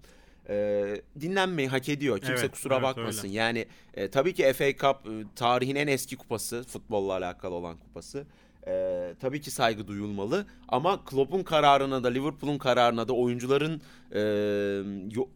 e, 0.49 0.85
dinlenmeyi 1.19 1.67
hak 1.67 1.89
ediyor. 1.89 2.19
Kimse 2.19 2.33
Evet, 2.33 2.51
kusura 2.51 2.73
evet, 2.73 2.83
bakmasın. 2.83 3.27
öyle. 3.27 3.37
Yani 3.37 3.65
e, 3.93 4.09
tabii 4.09 4.33
ki 4.33 4.53
FA 4.53 4.71
Cup 4.71 5.07
e, 5.07 5.35
tarihin 5.35 5.75
en 5.75 5.87
eski 5.87 6.15
kupası, 6.15 6.63
futbolla 6.63 7.13
alakalı 7.13 7.55
olan 7.55 7.77
kupası. 7.77 8.25
E, 8.67 9.13
tabii 9.19 9.41
ki 9.41 9.51
saygı 9.51 9.87
duyulmalı 9.87 10.45
ama 10.67 11.05
Klopp'un 11.05 11.43
kararına 11.43 12.03
da 12.03 12.07
Liverpool'un 12.07 12.57
kararına 12.57 13.07
da 13.07 13.13
oyuncuların 13.13 13.81
e, 14.15 14.21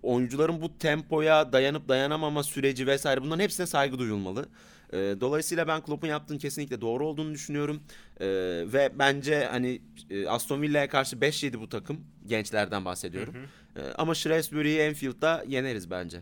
oyuncuların 0.04 0.62
bu 0.62 0.78
tempoya 0.78 1.54
dayanıp 1.54 1.90
dayanamama 1.90 2.44
süreci 2.44 2.88
vesaire 2.88 3.22
bunların 3.22 3.44
hepsine 3.44 3.66
saygı 3.66 4.00
duyulmalı. 4.00 4.50
E, 4.94 4.98
dolayısıyla 4.98 5.68
ben 5.68 5.82
Klopp'un 5.82 6.08
yaptığının 6.08 6.40
kesinlikle 6.40 6.82
doğru 6.82 7.08
olduğunu 7.08 7.34
düşünüyorum. 7.34 7.82
E, 8.20 8.28
ve 8.74 8.92
bence 9.00 9.48
hani 9.52 9.82
e, 10.10 10.28
Aston 10.28 10.62
Villa'ya 10.62 10.90
karşı 10.90 11.22
5 11.22 11.44
yedi 11.44 11.60
bu 11.60 11.70
takım. 11.70 12.02
Gençlerden 12.28 12.86
bahsediyorum. 12.86 13.34
E, 13.76 13.82
ama 13.98 14.16
Shrewsbury'yi 14.16 14.80
Enfield'da 14.80 15.44
yeneriz 15.48 15.92
bence. 15.92 16.22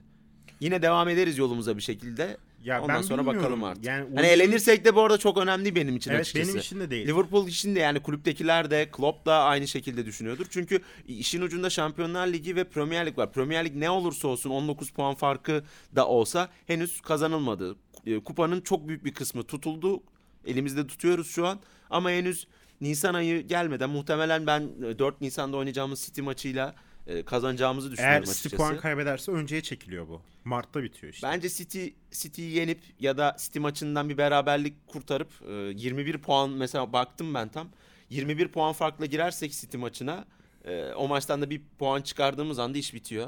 Yine 0.59 0.81
devam 0.81 1.09
ederiz 1.09 1.37
yolumuza 1.37 1.77
bir 1.77 1.81
şekilde. 1.81 2.37
Ya 2.65 2.81
Ondan 2.81 2.95
ben 2.97 3.01
sonra 3.01 3.21
bilmiyorum. 3.21 3.41
bakalım 3.43 3.63
artık. 3.63 3.85
Yani 3.85 4.05
Hani 4.15 4.27
elenirsek 4.27 4.85
de 4.85 4.95
bu 4.95 5.01
arada 5.01 5.17
çok 5.17 5.37
önemli 5.37 5.75
benim 5.75 5.95
için 5.95 6.11
Evet 6.11 6.21
açıkçası. 6.21 6.47
benim 6.49 6.59
için 6.61 6.79
de 6.79 6.89
değil. 6.89 7.07
Liverpool 7.07 7.47
için 7.47 7.75
de 7.75 7.79
yani 7.79 7.99
kulüptekiler 7.99 8.71
de 8.71 8.89
Klopp 8.91 9.25
da 9.25 9.33
aynı 9.43 9.67
şekilde 9.67 10.05
düşünüyordur. 10.05 10.45
Çünkü 10.49 10.79
işin 11.07 11.41
ucunda 11.41 11.69
Şampiyonlar 11.69 12.27
Ligi 12.27 12.55
ve 12.55 12.63
Premier 12.63 13.05
Lig 13.05 13.17
var. 13.17 13.31
Premier 13.31 13.65
Lig 13.65 13.75
ne 13.75 13.89
olursa 13.89 14.27
olsun 14.27 14.49
19 14.49 14.89
puan 14.89 15.15
farkı 15.15 15.63
da 15.95 16.07
olsa 16.07 16.49
henüz 16.67 17.01
kazanılmadı. 17.01 17.75
E, 18.05 18.19
Kupanın 18.19 18.61
çok 18.61 18.87
büyük 18.87 19.05
bir 19.05 19.13
kısmı 19.13 19.43
tutuldu. 19.43 20.03
Elimizde 20.45 20.87
tutuyoruz 20.87 21.27
şu 21.29 21.47
an. 21.47 21.59
Ama 21.89 22.09
henüz 22.11 22.47
Nisan 22.81 23.13
ayı 23.13 23.41
gelmeden 23.47 23.89
muhtemelen 23.89 24.47
ben 24.47 24.61
e, 24.89 24.99
4 24.99 25.21
Nisan'da 25.21 25.57
oynayacağımız 25.57 26.01
City 26.01 26.21
maçıyla 26.21 26.75
e, 27.07 27.23
kazanacağımız 27.25 27.91
düşünüyorum 27.91 28.13
Eğer 28.13 28.21
açıkçası. 28.21 28.43
City 28.43 28.55
puan 28.55 28.77
kaybederse 28.77 29.31
önceye 29.31 29.61
çekiliyor 29.61 30.07
bu. 30.07 30.21
Mart'ta 30.43 30.83
bitiyor 30.83 31.13
işte. 31.13 31.27
Bence 31.27 31.49
City 31.49 31.87
City'yi 32.11 32.55
yenip 32.55 32.79
ya 32.99 33.17
da 33.17 33.35
City 33.39 33.59
maçından 33.59 34.09
bir 34.09 34.17
beraberlik 34.17 34.87
kurtarıp 34.87 35.29
e, 35.49 35.53
21 35.53 36.17
puan 36.17 36.49
mesela 36.49 36.93
baktım 36.93 37.33
ben 37.33 37.47
tam 37.47 37.69
21 38.09 38.47
puan 38.47 38.73
farkla 38.73 39.05
girersek 39.05 39.51
City 39.53 39.77
maçına 39.77 40.25
e, 40.65 40.93
o 40.93 41.07
maçtan 41.07 41.41
da 41.41 41.49
bir 41.49 41.61
puan 41.79 42.01
çıkardığımız 42.01 42.59
anda 42.59 42.77
iş 42.77 42.93
bitiyor. 42.93 43.27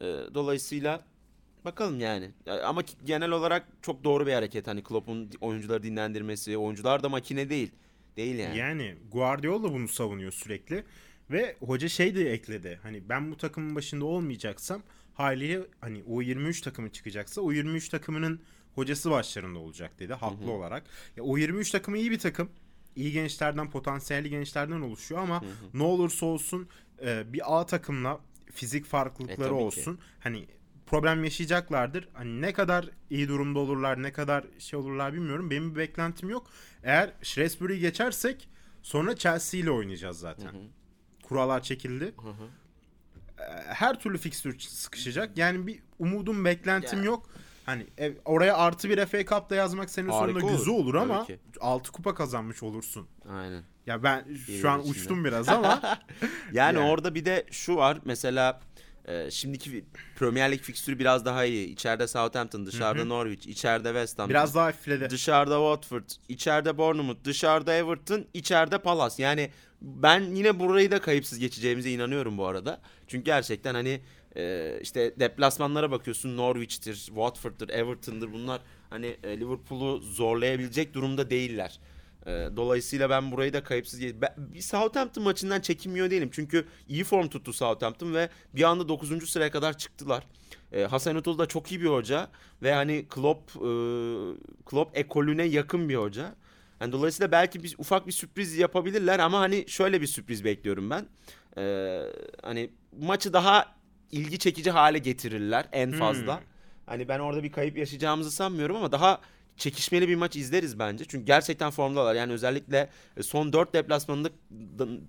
E, 0.00 0.04
Dolayısıyla 0.34 1.04
bakalım 1.64 2.00
yani. 2.00 2.30
E, 2.46 2.52
Ama 2.52 2.82
genel 3.04 3.30
olarak 3.30 3.66
çok 3.82 4.04
doğru 4.04 4.26
bir 4.26 4.32
hareket. 4.32 4.66
Hani 4.66 4.82
Klopp'un 4.82 5.30
oyuncuları 5.40 5.82
dinlendirmesi, 5.82 6.56
oyuncular 6.58 7.02
da 7.02 7.08
makine 7.08 7.50
değil. 7.50 7.70
Değil 8.16 8.36
yani. 8.36 8.58
Yani 8.58 8.94
Guardiola 9.12 9.72
bunu 9.72 9.88
savunuyor 9.88 10.32
sürekli. 10.32 10.84
Ve 11.30 11.56
hoca 11.60 11.88
şey 11.88 12.14
de 12.14 12.32
ekledi. 12.32 12.80
Hani 12.82 13.08
ben 13.08 13.30
bu 13.32 13.36
takımın 13.36 13.74
başında 13.74 14.04
olmayacaksam 14.04 14.82
haliyle 15.14 15.60
hani 15.80 16.02
o 16.08 16.22
23 16.22 16.60
takımı 16.60 16.90
çıkacaksa 16.92 17.40
o 17.40 17.52
23 17.52 17.88
takımının 17.88 18.40
hocası 18.74 19.10
başlarında 19.10 19.58
olacak 19.58 19.98
dedi 19.98 20.14
haklı 20.14 20.50
olarak. 20.50 20.84
Ya 21.16 21.24
o 21.24 21.36
23 21.38 21.70
takımı 21.70 21.98
iyi 21.98 22.10
bir 22.10 22.18
takım. 22.18 22.50
İyi 22.96 23.12
gençlerden, 23.12 23.70
potansiyelli 23.70 24.30
gençlerden 24.30 24.80
oluşuyor 24.80 25.20
ama 25.20 25.44
ne 25.74 25.82
olursa 25.82 26.26
olsun 26.26 26.68
e, 27.04 27.32
bir 27.32 27.58
A 27.60 27.66
takımla 27.66 28.20
fizik 28.52 28.86
E, 28.86 28.88
farklılıkları 28.88 29.48
ki. 29.48 29.54
olsun. 29.54 29.98
Hani 30.20 30.46
problem 30.86 31.24
yaşayacaklardır. 31.24 32.08
Hani 32.12 32.40
ne 32.42 32.52
kadar 32.52 32.90
iyi 33.10 33.28
durumda 33.28 33.58
olurlar, 33.58 34.02
ne 34.02 34.12
kadar 34.12 34.44
şey 34.58 34.78
olurlar 34.78 35.12
bilmiyorum. 35.12 35.50
Benim 35.50 35.70
bir 35.74 35.76
beklentim 35.78 36.28
yok. 36.30 36.46
Eğer 36.82 37.12
Shrewsbury'i 37.22 37.80
geçersek 37.80 38.48
sonra 38.82 39.16
Chelsea 39.16 39.60
ile 39.60 39.70
oynayacağız 39.70 40.18
zaten. 40.18 40.52
Kurallar 41.28 41.62
çekildi. 41.62 42.04
Hı 42.04 42.28
hı. 42.28 42.46
Ee, 43.38 43.42
Her 43.66 44.00
türlü 44.00 44.18
fikstür 44.18 44.58
sıkışacak. 44.58 45.38
Yani 45.38 45.66
bir 45.66 45.78
umudum, 45.98 46.44
beklentim 46.44 46.98
Ya. 46.98 47.04
yok. 47.04 47.26
Hani 47.66 47.86
ev- 47.98 48.14
oraya 48.24 48.56
artı 48.56 48.88
bir 48.90 49.06
FA 49.06 49.24
Cup'ta 49.24 49.54
yazmak 49.54 49.90
senin 49.90 50.08
Harika 50.08 50.40
sonunda 50.40 50.52
güzel 50.56 50.74
olur. 50.74 50.84
olur 50.84 50.94
ama 50.94 51.26
ki. 51.26 51.38
6 51.60 51.92
kupa 51.92 52.14
kazanmış 52.14 52.62
olursun. 52.62 53.06
Aynen. 53.30 53.62
Ya 53.86 54.02
ben 54.02 54.24
şu 54.60 54.70
an 54.70 54.80
içinde. 54.80 54.92
uçtum 54.98 55.24
biraz 55.24 55.48
ama 55.48 55.80
Yani, 56.52 56.78
Yani. 56.78 56.90
orada 56.90 57.14
bir 57.14 57.24
de 57.24 57.46
şu 57.50 57.76
var 57.76 57.98
mesela 58.04 58.60
e, 59.04 59.30
şimdiki 59.30 59.84
Premier 60.18 60.52
Lig 60.52 60.60
fikstürü 60.60 60.98
biraz 60.98 61.24
daha 61.24 61.44
iyi. 61.44 61.66
İçeride 61.68 62.06
Southampton, 62.06 62.66
dışarıda 62.66 63.04
Norwich, 63.04 63.46
içeride 63.46 63.88
West 63.88 64.18
Ham, 64.18 64.28
biraz 64.30 64.54
daha 64.54 64.66
hafifledi. 64.66 65.10
dışarıda 65.10 65.54
Watford, 65.76 66.10
içeride 66.28 66.78
Bournemouth, 66.78 67.24
dışarıda 67.24 67.74
Everton, 67.74 68.24
içeride 68.34 68.78
Palace. 68.78 69.22
Yani 69.22 69.50
ben 69.82 70.20
yine 70.20 70.60
burayı 70.60 70.90
da 70.90 71.00
kayıpsız 71.00 71.38
geçeceğimize 71.38 71.90
inanıyorum 71.90 72.38
bu 72.38 72.46
arada. 72.46 72.80
Çünkü 73.08 73.24
gerçekten 73.24 73.74
hani 73.74 74.00
e, 74.36 74.74
işte 74.82 75.14
deplasmanlara 75.20 75.90
bakıyorsun 75.90 76.36
Norwich'tir, 76.36 76.94
Watford'dır, 76.94 77.68
Everton'dır 77.68 78.32
bunlar 78.32 78.60
hani 78.90 79.16
e, 79.22 79.40
Liverpool'u 79.40 80.00
zorlayabilecek 80.00 80.94
durumda 80.94 81.30
değiller. 81.30 81.80
E, 82.26 82.30
dolayısıyla 82.56 83.10
ben 83.10 83.32
burayı 83.32 83.52
da 83.52 83.62
kayıpsız 83.62 84.00
bir 84.00 84.60
Southampton 84.60 85.24
maçından 85.24 85.60
çekinmiyor 85.60 86.10
değilim. 86.10 86.30
Çünkü 86.32 86.66
iyi 86.88 87.04
form 87.04 87.28
tuttu 87.28 87.52
Southampton 87.52 88.14
ve 88.14 88.28
bir 88.54 88.62
anda 88.62 88.88
9. 88.88 89.30
sıraya 89.30 89.50
kadar 89.50 89.78
çıktılar. 89.78 90.26
E, 90.72 90.82
Hasan 90.82 91.16
Ötül 91.16 91.38
da 91.38 91.46
çok 91.46 91.72
iyi 91.72 91.80
bir 91.80 91.86
hoca 91.86 92.28
ve 92.62 92.74
hani 92.74 93.06
Klopp 93.08 93.52
Klopp 94.66 94.98
ekolüne 94.98 95.44
yakın 95.44 95.88
bir 95.88 95.96
hoca. 95.96 96.34
Yani 96.80 96.92
dolayısıyla 96.92 97.32
belki 97.32 97.62
bir 97.62 97.74
ufak 97.78 98.06
bir 98.06 98.12
sürpriz 98.12 98.56
yapabilirler 98.56 99.18
ama 99.18 99.40
hani 99.40 99.64
şöyle 99.68 100.00
bir 100.00 100.06
sürpriz 100.06 100.44
bekliyorum 100.44 100.90
ben. 100.90 101.06
E, 101.58 102.02
hani 102.42 102.70
maçı 102.98 103.32
daha 103.32 103.76
ilgi 104.12 104.38
çekici 104.38 104.70
hale 104.70 104.98
getirirler 104.98 105.68
en 105.72 105.92
fazla. 105.92 106.36
Hmm. 106.38 106.46
Hani 106.86 107.08
ben 107.08 107.18
orada 107.18 107.42
bir 107.42 107.52
kayıp 107.52 107.76
yaşayacağımızı 107.76 108.30
sanmıyorum 108.30 108.76
ama 108.76 108.92
daha 108.92 109.20
çekişmeli 109.56 110.08
bir 110.08 110.16
maç 110.16 110.36
izleriz 110.36 110.78
bence. 110.78 111.04
Çünkü 111.04 111.26
gerçekten 111.26 111.70
formdalar. 111.70 112.14
Yani 112.14 112.32
özellikle 112.32 112.90
e, 113.16 113.22
son 113.22 113.52
4 113.52 113.74
deplasmanında 113.74 114.28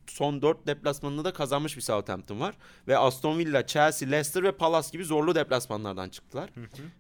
son 0.08 0.42
4 0.42 0.68
deplasmanında 0.68 1.26
da 1.26 1.34
kazanmış 1.34 1.78
bir 1.78 1.82
Southampton 1.82 2.40
var 2.40 2.56
ve 2.88 2.98
Aston 2.98 3.40
Villa, 3.40 3.68
Chelsea, 3.68 4.10
Leicester 4.10 4.44
ve 4.44 4.52
Palace 4.52 4.90
gibi 4.92 5.06
zorlu 5.06 5.36
deplasmanlardan 5.36 6.10
çıktılar. 6.10 6.50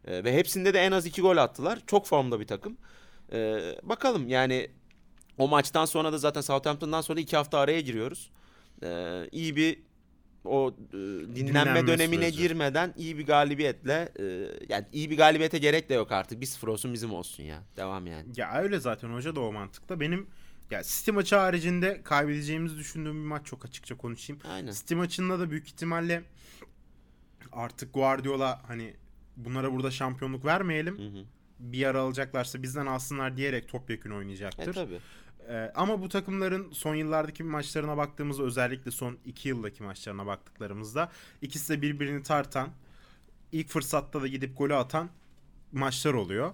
E, 0.06 0.24
ve 0.24 0.34
hepsinde 0.34 0.74
de 0.74 0.80
en 0.80 0.92
az 0.92 1.06
2 1.06 1.22
gol 1.22 1.38
attılar. 1.38 1.80
Çok 1.88 2.08
formda 2.08 2.40
bir 2.40 2.48
takım. 2.48 2.78
E, 3.32 3.60
bakalım 3.84 4.28
yani 4.30 4.68
o 5.38 5.48
maçtan 5.48 5.86
sonra 5.86 6.14
da 6.14 6.18
zaten 6.18 6.42
Southampton'dan 6.42 7.02
sonra 7.02 7.20
2 7.20 7.36
hafta 7.38 7.60
araya 7.60 7.82
giriyoruz. 7.82 8.30
E, 8.84 8.90
iyi 9.32 9.56
bir 9.56 9.80
o 10.46 10.76
e, 10.90 10.94
dinlenme, 10.94 11.36
Dinlenme 11.36 11.88
dönemine 11.88 12.26
süreci. 12.26 12.38
girmeden 12.38 12.94
iyi 12.98 13.18
bir 13.18 13.26
galibiyetle 13.26 14.10
e, 14.20 14.24
yani 14.70 14.86
iyi 14.94 15.10
bir 15.10 15.18
galibiyete 15.18 15.58
gerek 15.58 15.90
de 15.90 15.94
yok 15.94 16.12
artık. 16.12 16.44
1-0 16.44 16.70
olsun 16.70 16.94
bizim 16.94 17.14
olsun 17.14 17.44
ya. 17.44 17.64
Devam 17.78 18.08
yani. 18.08 18.26
Ya 18.36 18.62
öyle 18.62 18.80
zaten 18.80 19.10
hoca 19.14 19.36
da 19.36 19.40
o 19.40 19.52
mantıkta. 19.54 20.00
Benim 20.00 20.28
ya 20.72 20.84
City 20.84 21.12
maçı 21.12 21.36
haricinde 21.36 22.02
kaybedeceğimizi 22.04 22.78
düşündüğüm 22.78 23.14
bir 23.24 23.28
maç 23.28 23.46
çok 23.46 23.66
açıkça 23.66 23.98
konuşayım. 23.98 24.42
Aynen. 24.52 24.72
City 24.72 24.96
maçında 24.96 25.40
da 25.40 25.52
büyük 25.52 25.68
ihtimalle 25.68 26.24
artık 27.52 27.94
Guardiola 27.94 28.62
hani 28.68 28.94
bunlara 29.38 29.72
burada 29.74 29.92
şampiyonluk 29.92 30.46
vermeyelim. 30.46 30.98
Hı 30.98 31.08
hı. 31.20 31.26
Bir 31.60 31.78
yer 31.78 31.96
alacaklarsa 31.96 32.64
bizden 32.64 32.86
alsınlar 32.86 33.38
diyerek 33.38 33.68
topyekun 33.68 34.12
oynayacaktır. 34.12 34.68
E 34.68 34.72
tabii. 34.72 35.00
Ee, 35.50 35.72
ama 35.76 36.02
bu 36.02 36.10
takımların 36.10 36.72
son 36.72 36.96
yıllardaki 36.96 37.44
maçlarına 37.44 37.98
baktığımızda 37.98 38.44
özellikle 38.44 38.92
son 38.92 39.18
iki 39.26 39.50
yıldaki 39.50 39.84
maçlarına 39.84 40.26
baktıklarımızda 40.26 41.12
ikisi 41.42 41.74
de 41.78 41.82
birbirini 41.82 42.24
tartan 42.24 42.70
ilk 43.52 43.70
fırsatta 43.70 44.22
da 44.22 44.28
gidip 44.28 44.58
golü 44.58 44.76
atan 44.76 45.10
maçlar 45.72 46.14
oluyor. 46.14 46.54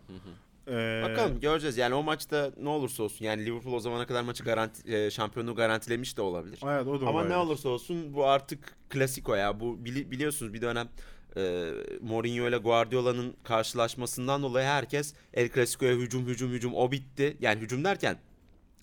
Ee, 0.67 1.01
Bakalım 1.09 1.39
göreceğiz. 1.39 1.77
Yani 1.77 1.95
o 1.95 2.03
maçta 2.03 2.51
ne 2.61 2.69
olursa 2.69 3.03
olsun 3.03 3.25
yani 3.25 3.45
Liverpool 3.45 3.73
o 3.73 3.79
zamana 3.79 4.07
kadar 4.07 4.21
maçı 4.23 4.43
garanti 4.43 4.95
e, 4.95 5.11
şampiyonluğu 5.11 5.55
garantilemiş 5.55 6.17
de 6.17 6.21
olabilir. 6.21 6.59
Evet 6.63 6.87
o 6.87 7.01
da 7.01 7.05
Ama 7.07 7.11
olabilir. 7.17 7.33
ne 7.33 7.37
olursa 7.37 7.69
olsun 7.69 8.13
bu 8.13 8.25
artık 8.27 8.75
klasiko 8.89 9.35
ya. 9.35 9.59
Bu 9.59 9.65
bili- 9.85 10.11
biliyorsunuz 10.11 10.53
bir 10.53 10.61
dönem 10.61 10.89
e, 11.37 11.71
Mourinho 12.01 12.49
ile 12.49 12.57
Guardiola'nın 12.57 13.33
karşılaşmasından 13.43 14.43
dolayı 14.43 14.67
herkes 14.67 15.13
El 15.33 15.49
Clasico'ya 15.49 15.93
hücum 15.93 16.27
hücum 16.27 16.51
hücum 16.51 16.73
o 16.75 16.91
bitti. 16.91 17.37
Yani 17.39 17.61
hücum 17.61 17.83
derken 17.83 18.17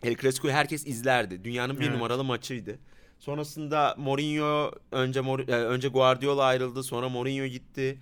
El 0.02 0.16
Clasico'yu 0.16 0.54
herkes 0.54 0.87
izlerdi. 0.87 1.45
Dünyanın 1.45 1.76
bir 1.80 1.85
Evet. 1.85 1.95
numaralı 1.95 2.25
maçıydı. 2.25 2.78
Sonrasında 3.19 3.95
Mourinho 3.99 4.73
önce 4.92 5.21
Mor- 5.21 5.52
önce 5.52 5.88
Guardiola 5.88 6.45
ayrıldı, 6.45 6.83
sonra 6.83 7.09
Mourinho 7.09 7.47
gitti. 7.47 7.99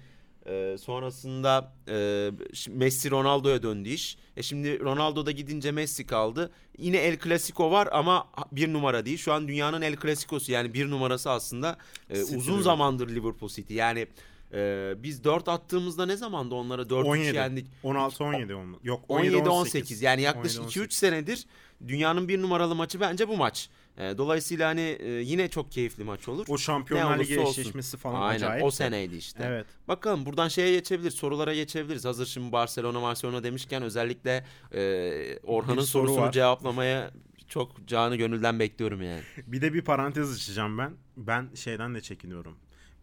E, 0.46 0.76
sonrasında 0.80 1.72
e, 1.88 2.30
Messi 2.68 3.10
Ronaldo'ya 3.10 3.62
döndü 3.62 3.88
iş. 3.88 4.16
E 4.36 4.42
şimdi 4.42 4.80
Ronaldo 4.80 5.26
da 5.26 5.30
gidince 5.30 5.72
Messi 5.72 6.06
kaldı. 6.06 6.50
Yine 6.78 6.96
El 6.96 7.18
Clasico 7.18 7.70
var 7.70 7.88
ama 7.92 8.28
bir 8.52 8.72
numara 8.72 9.04
değil. 9.06 9.18
Şu 9.18 9.32
an 9.32 9.48
dünyanın 9.48 9.82
El 9.82 9.96
Clasico'su 9.96 10.52
yani 10.52 10.74
bir 10.74 10.90
numarası 10.90 11.30
aslında 11.30 11.76
e, 12.10 12.22
uzun 12.22 12.62
zamandır 12.62 13.08
Liverpool 13.08 13.48
City. 13.50 13.74
Yani 13.74 14.06
e, 14.52 14.94
biz 14.96 15.24
4 15.24 15.48
attığımızda 15.48 16.06
ne 16.06 16.16
zamandı 16.16 16.54
onlara 16.54 16.82
4-3 16.82 17.04
17. 17.04 17.36
yendik. 17.36 17.66
16 17.82 18.24
17 18.24 18.54
olma- 18.54 18.78
Yok 18.82 19.04
17 19.08 19.36
17 19.36 19.48
18. 19.48 19.80
18 19.80 20.02
yani 20.02 20.22
yaklaşık 20.22 20.60
17, 20.60 20.78
2-3 20.78 20.90
senedir 20.94 21.46
dünyanın 21.88 22.28
bir 22.28 22.42
numaralı 22.42 22.74
maçı 22.74 23.00
bence 23.00 23.28
bu 23.28 23.36
maç. 23.36 23.68
E, 23.98 24.18
dolayısıyla 24.18 24.68
hani 24.68 24.80
e, 24.80 25.10
yine 25.10 25.48
çok 25.48 25.72
keyifli 25.72 26.04
maç 26.04 26.28
olur. 26.28 26.46
O 26.48 26.58
Şampiyonlar 26.58 27.18
Ligi 27.18 27.40
eşleşmesi 27.40 27.96
falan 27.96 28.20
Aynen 28.20 28.46
acayip. 28.46 28.64
o 28.64 28.70
seneydi 28.70 29.16
işte. 29.16 29.44
Evet. 29.46 29.66
Bakalım 29.88 30.26
buradan 30.26 30.48
şeye 30.48 30.72
geçebiliriz, 30.72 31.14
sorulara 31.14 31.54
geçebiliriz. 31.54 32.04
Hazır 32.04 32.26
şimdi 32.26 32.52
Barcelona 32.52 33.02
Barcelona 33.02 33.42
demişken 33.42 33.82
özellikle 33.82 34.44
e, 34.74 35.38
Orhan'ın 35.42 35.74
soru 35.80 35.86
sorusunu 35.86 36.20
var. 36.20 36.32
cevaplamaya 36.32 37.10
çok 37.48 37.86
canı 37.88 38.16
gönülden 38.16 38.58
bekliyorum 38.58 39.02
yani. 39.02 39.20
Bir 39.46 39.60
de 39.62 39.74
bir 39.74 39.82
parantez 39.82 40.34
açacağım 40.34 40.78
ben. 40.78 40.92
Ben 41.16 41.48
şeyden 41.54 41.94
de 41.94 42.00
çekiniyorum. 42.00 42.56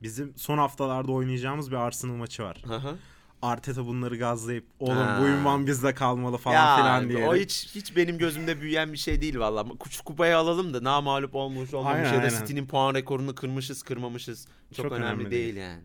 Bizim 0.03 0.33
son 0.37 0.57
haftalarda 0.57 1.11
oynayacağımız 1.11 1.71
bir 1.71 1.75
Arsenal 1.75 2.13
maçı 2.15 2.43
var. 2.43 2.63
Hı 2.67 2.75
hı. 2.75 2.95
Arteta 3.41 3.85
bunları 3.87 4.17
gazlayıp 4.17 4.65
oğlum 4.79 4.97
Ha. 4.97 5.17
bu 5.21 5.25
ünvan 5.27 5.67
bizde 5.67 5.93
kalmalı 5.93 6.37
falan 6.37 6.55
ya 6.55 6.77
filan 6.77 7.09
diye. 7.09 7.27
o 7.27 7.35
hiç 7.35 7.75
hiç 7.75 7.95
benim 7.95 8.17
gözümde 8.17 8.61
büyüyen 8.61 8.93
bir 8.93 8.97
şey 8.97 9.21
değil 9.21 9.39
valla. 9.39 9.63
Kuş 9.63 10.01
kupayı 10.01 10.37
alalım 10.37 10.73
da 10.73 10.83
namalup 10.83 11.35
olmuş 11.35 11.73
olmamış 11.73 11.95
Aynen, 11.97 12.13
ya 12.13 12.19
da 12.19 12.23
aynen. 12.27 12.39
City'nin 12.39 12.67
puan 12.67 12.93
rekorunu 12.95 13.35
kırmışız 13.35 13.83
kırmamışız. 13.83 14.47
Çok, 14.75 14.83
Çok 14.85 14.91
önemli, 14.91 15.05
önemli 15.07 15.31
değil 15.31 15.55
değil. 15.55 15.55
yani. 15.55 15.81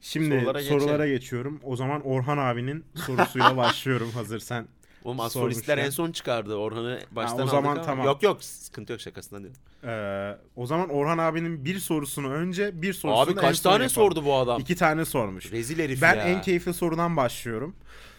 Şimdi 0.00 0.38
Sorulara 0.40 0.62
sorulara, 0.62 0.96
geçelim. 1.06 1.20
geçiyorum. 1.20 1.60
O 1.62 1.76
zaman 1.76 2.00
Orhan 2.06 2.38
abinin 2.38 2.84
sorusuyla 3.06 3.56
başlıyorum 3.56 4.10
hazır 4.14 4.38
sen. 4.38 4.68
Oğlum 5.04 5.30
Sormuşlar. 5.30 5.78
en 5.78 5.90
son 5.90 6.12
çıkardı. 6.12 6.54
Orhan'ı 6.54 7.00
baştan 7.10 7.40
o 7.40 7.46
zaman 7.46 7.62
aldık 7.70 7.78
ama- 7.78 7.86
tamam. 7.86 8.06
Yok 8.06 8.22
yok 8.22 8.44
sıkıntı 8.44 8.92
yok 8.92 9.00
şakasından 9.00 9.42
diyorum. 9.42 9.60
Ee, 9.84 10.38
o 10.56 10.66
zaman 10.66 10.88
Orhan 10.88 11.18
abinin 11.18 11.64
bir 11.64 11.78
sorusunu 11.78 12.30
önce 12.32 12.82
bir 12.82 12.92
sorusunu 12.92 13.20
Abi 13.22 13.34
kaç 13.34 13.60
tane 13.60 13.72
yapalım. 13.74 13.90
sordu 13.90 14.24
bu 14.24 14.34
adam? 14.34 14.60
İki 14.60 14.76
tane 14.76 15.04
sormuş. 15.04 15.52
Rezil 15.52 15.78
herif 15.78 16.02
Ben 16.02 16.14
ya. 16.14 16.22
en 16.22 16.42
keyifli 16.42 16.74
sorudan 16.74 17.16
başlıyorum. 17.16 17.76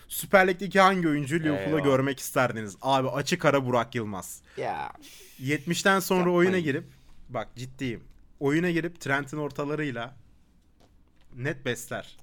Süper 0.07 0.47
Lig'deki 0.47 0.79
hangi 0.79 1.07
oyuncu 1.07 1.39
Liverpool'da 1.39 1.79
görmek 1.79 2.19
isterdiniz? 2.19 2.77
Abi 2.81 3.09
açık 3.09 3.45
ara 3.45 3.65
Burak 3.65 3.95
Yılmaz. 3.95 4.41
Ya. 4.57 4.91
70'ten 5.39 5.99
sonra 5.99 6.19
Yapmayın. 6.19 6.37
oyuna 6.39 6.59
girip 6.59 6.83
bak 7.29 7.47
ciddiyim. 7.55 8.03
Oyuna 8.39 8.69
girip 8.69 8.99
Trent'in 9.01 9.37
ortalarıyla 9.37 10.15
net 11.35 11.65
besler. 11.65 12.17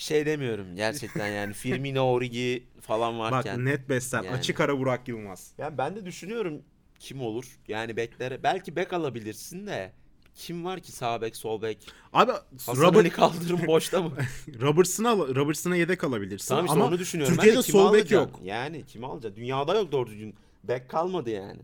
Şey 0.00 0.26
demiyorum 0.26 0.76
gerçekten 0.76 1.26
yani 1.26 1.52
Firmino, 1.52 2.02
Origi 2.12 2.66
falan 2.80 3.18
Bak 3.18 3.32
varken. 3.32 3.64
net 3.64 3.88
besler. 3.88 4.22
yani. 4.24 4.36
Açık 4.36 4.60
ara 4.60 4.78
Burak 4.78 5.08
Yılmaz. 5.08 5.52
Yani 5.58 5.78
ben 5.78 5.96
de 5.96 6.06
düşünüyorum 6.06 6.62
kim 6.98 7.20
olur? 7.22 7.58
Yani 7.68 7.96
beklere 7.96 8.42
belki 8.42 8.76
bek 8.76 8.92
alabilirsin 8.92 9.66
de 9.66 9.92
kim 10.34 10.64
var 10.64 10.80
ki 10.80 10.92
sağ 10.92 11.20
bek, 11.22 11.36
sol 11.36 11.62
bek? 11.62 11.88
Abi 12.12 12.32
Hasan 12.66 12.72
Ali 12.72 12.82
Robert, 12.82 13.12
kaldırım 13.12 13.66
boşta 13.66 14.02
mı? 14.02 14.10
Robertson'a 14.60 15.16
Robertson'a 15.16 15.76
yedek 15.76 16.04
alabilirsin 16.04 16.48
tamam 16.48 16.64
işte 16.64 16.76
ama 16.76 16.84
onu 16.86 16.98
düşünüyorum. 16.98 17.34
Türkiye'de 17.34 17.56
ben 17.56 17.62
de 17.62 17.66
kimi 17.66 17.78
sol 17.82 17.92
bek 17.92 18.10
yok. 18.10 18.40
Yani 18.44 18.86
kimi 18.86 19.06
alacaksın? 19.06 19.36
Dünyada 19.40 19.74
yok 19.74 19.92
doğru 19.92 20.10
düzgün. 20.10 20.34
Bek 20.64 20.88
kalmadı 20.88 21.30
yani. 21.30 21.60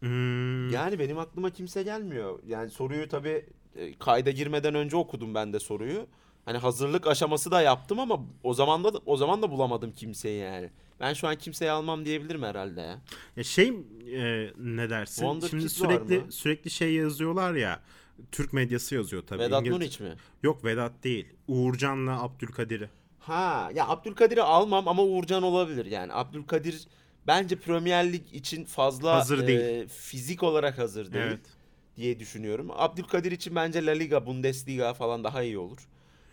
Hmm, 0.00 0.70
Yani 0.70 0.98
benim 0.98 1.18
aklıma 1.18 1.50
kimse 1.50 1.82
gelmiyor. 1.82 2.38
Yani 2.46 2.70
soruyu 2.70 3.08
tabii 3.08 3.46
e, 3.76 3.98
kayda 3.98 4.30
girmeden 4.30 4.74
önce 4.74 4.96
okudum 4.96 5.34
ben 5.34 5.52
de 5.52 5.60
soruyu. 5.60 6.06
Hani 6.44 6.58
hazırlık 6.58 7.06
aşaması 7.06 7.50
da 7.50 7.62
yaptım 7.62 8.00
ama 8.00 8.20
o 8.42 8.54
zaman 8.54 8.84
da 8.84 8.92
o 9.06 9.16
zaman 9.16 9.42
da 9.42 9.50
bulamadım 9.50 9.92
kimseyi 9.92 10.38
yani. 10.40 10.70
Ben 11.00 11.12
şu 11.12 11.28
an 11.28 11.36
kimseyi 11.36 11.70
almam 11.70 12.04
diyebilirim 12.04 12.42
herhalde 12.42 12.80
ya. 12.80 12.98
Ya 13.36 13.44
şey 13.44 13.68
e, 13.68 14.50
ne 14.58 14.90
dersin? 14.90 15.22
Wonder 15.22 15.48
Şimdi 15.48 15.62
Kids 15.62 15.72
sürekli 15.76 16.32
sürekli 16.32 16.70
şey 16.70 16.94
yazıyorlar 16.94 17.54
ya. 17.54 17.80
Türk 18.32 18.52
medyası 18.52 18.94
yazıyor 18.94 19.22
tabii. 19.26 19.38
Vedat 19.42 19.62
İngiliz- 19.62 19.70
Muriç 19.72 20.00
mi? 20.00 20.14
Yok 20.42 20.64
Vedat 20.64 20.92
değil. 21.04 21.26
Uğurcan'la 21.48 22.22
Abdülkadir'i. 22.22 22.88
Ha 23.18 23.70
ya 23.74 23.88
Abdülkadir'i 23.88 24.42
almam 24.42 24.88
ama 24.88 25.02
Uğurcan 25.02 25.42
olabilir 25.42 25.86
yani. 25.86 26.12
Abdülkadir 26.12 26.86
bence 27.26 27.56
Premier 27.56 28.12
Lig 28.12 28.22
için 28.32 28.64
fazla 28.64 29.14
Hazır 29.14 29.38
e, 29.38 29.46
değil. 29.46 29.88
fizik 29.88 30.42
olarak 30.42 30.78
hazır 30.78 31.12
değil 31.12 31.24
Evet. 31.24 31.40
diye 31.96 32.18
düşünüyorum. 32.20 32.68
Abdülkadir 32.70 33.32
için 33.32 33.54
bence 33.54 33.86
La 33.86 33.90
Liga, 33.92 34.26
Bundesliga 34.26 34.94
falan 34.94 35.24
daha 35.24 35.42
iyi 35.42 35.58
olur. 35.58 35.78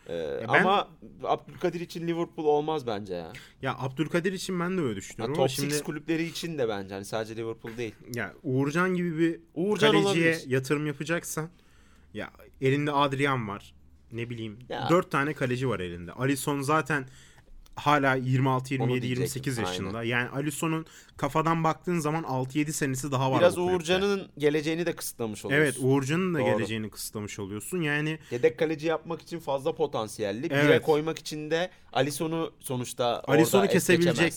E, 0.09 0.39
ben- 0.41 0.47
Ama 0.63 0.87
Abdülkadir 1.23 1.79
için 1.81 2.07
Liverpool 2.07 2.45
olmaz 2.45 2.87
bence 2.87 3.13
ya. 3.13 3.33
Ya 3.61 3.75
Abdülkadir 3.79 4.33
için 4.33 4.59
ben 4.59 4.77
de 4.77 4.81
öyle 4.81 4.95
düşünüyorum 4.95 5.33
top 5.33 5.39
ama 5.39 5.43
6 5.43 5.53
şimdi 5.53 5.83
kulüpleri 5.83 6.23
için 6.25 6.57
de 6.57 6.69
bence 6.69 6.93
hani 6.93 7.05
sadece 7.05 7.35
Liverpool 7.35 7.77
değil. 7.77 7.95
ya 8.13 8.33
Uğurcan 8.43 8.95
gibi 8.95 9.17
bir 9.17 9.39
Uğurcan 9.55 9.91
kaleciye 9.91 10.29
olabilir. 10.31 10.43
yatırım 10.49 10.87
yapacaksan 10.87 11.49
ya 12.13 12.29
elinde 12.61 12.91
Adrian 12.91 13.47
var. 13.47 13.73
Ne 14.11 14.29
bileyim. 14.29 14.59
Ya. 14.69 14.87
4 14.89 15.11
tane 15.11 15.33
kaleci 15.33 15.69
var 15.69 15.79
elinde. 15.79 16.11
Alisson 16.11 16.61
zaten 16.61 17.05
hala 17.79 18.15
26 18.15 18.73
27 18.73 19.01
diyecektim, 19.01 19.23
28 19.23 19.57
yaşında. 19.57 19.97
aynen. 19.97 20.09
Yani 20.09 20.29
Alisson'un 20.29 20.85
kafadan 21.17 21.63
baktığın 21.63 21.99
zaman 21.99 22.23
6-7 22.23 22.71
senesi 22.71 23.11
daha 23.11 23.31
var 23.31 23.39
Biraz. 23.39 23.57
Uğurcan'ın 23.57 24.27
geleceğini 24.37 24.85
de 24.85 24.95
kısıtlamış 24.95 25.45
oluyorsun. 25.45 25.63
Evet 25.65 25.77
Uğurcan'ın 25.81 26.33
da 26.33 26.39
Doğru. 26.39 26.45
geleceğini 26.45 26.89
kısıtlamış 26.89 27.39
oluyorsun. 27.39 27.81
Yani 27.81 28.19
Yedek 28.31 28.59
kaleci 28.59 28.87
yapmak 28.87 29.21
için 29.21 29.39
fazla 29.39 29.75
potansiyelli. 29.75 30.43
Bire 30.49 30.59
Evet. 30.59 30.81
koymak 30.81 31.19
için 31.19 31.51
de 31.51 31.69
Alisson'u 31.93 32.53
sonuçta 32.59 33.23
Alisson'u 33.27 33.67
kesebilecek. 33.67 34.33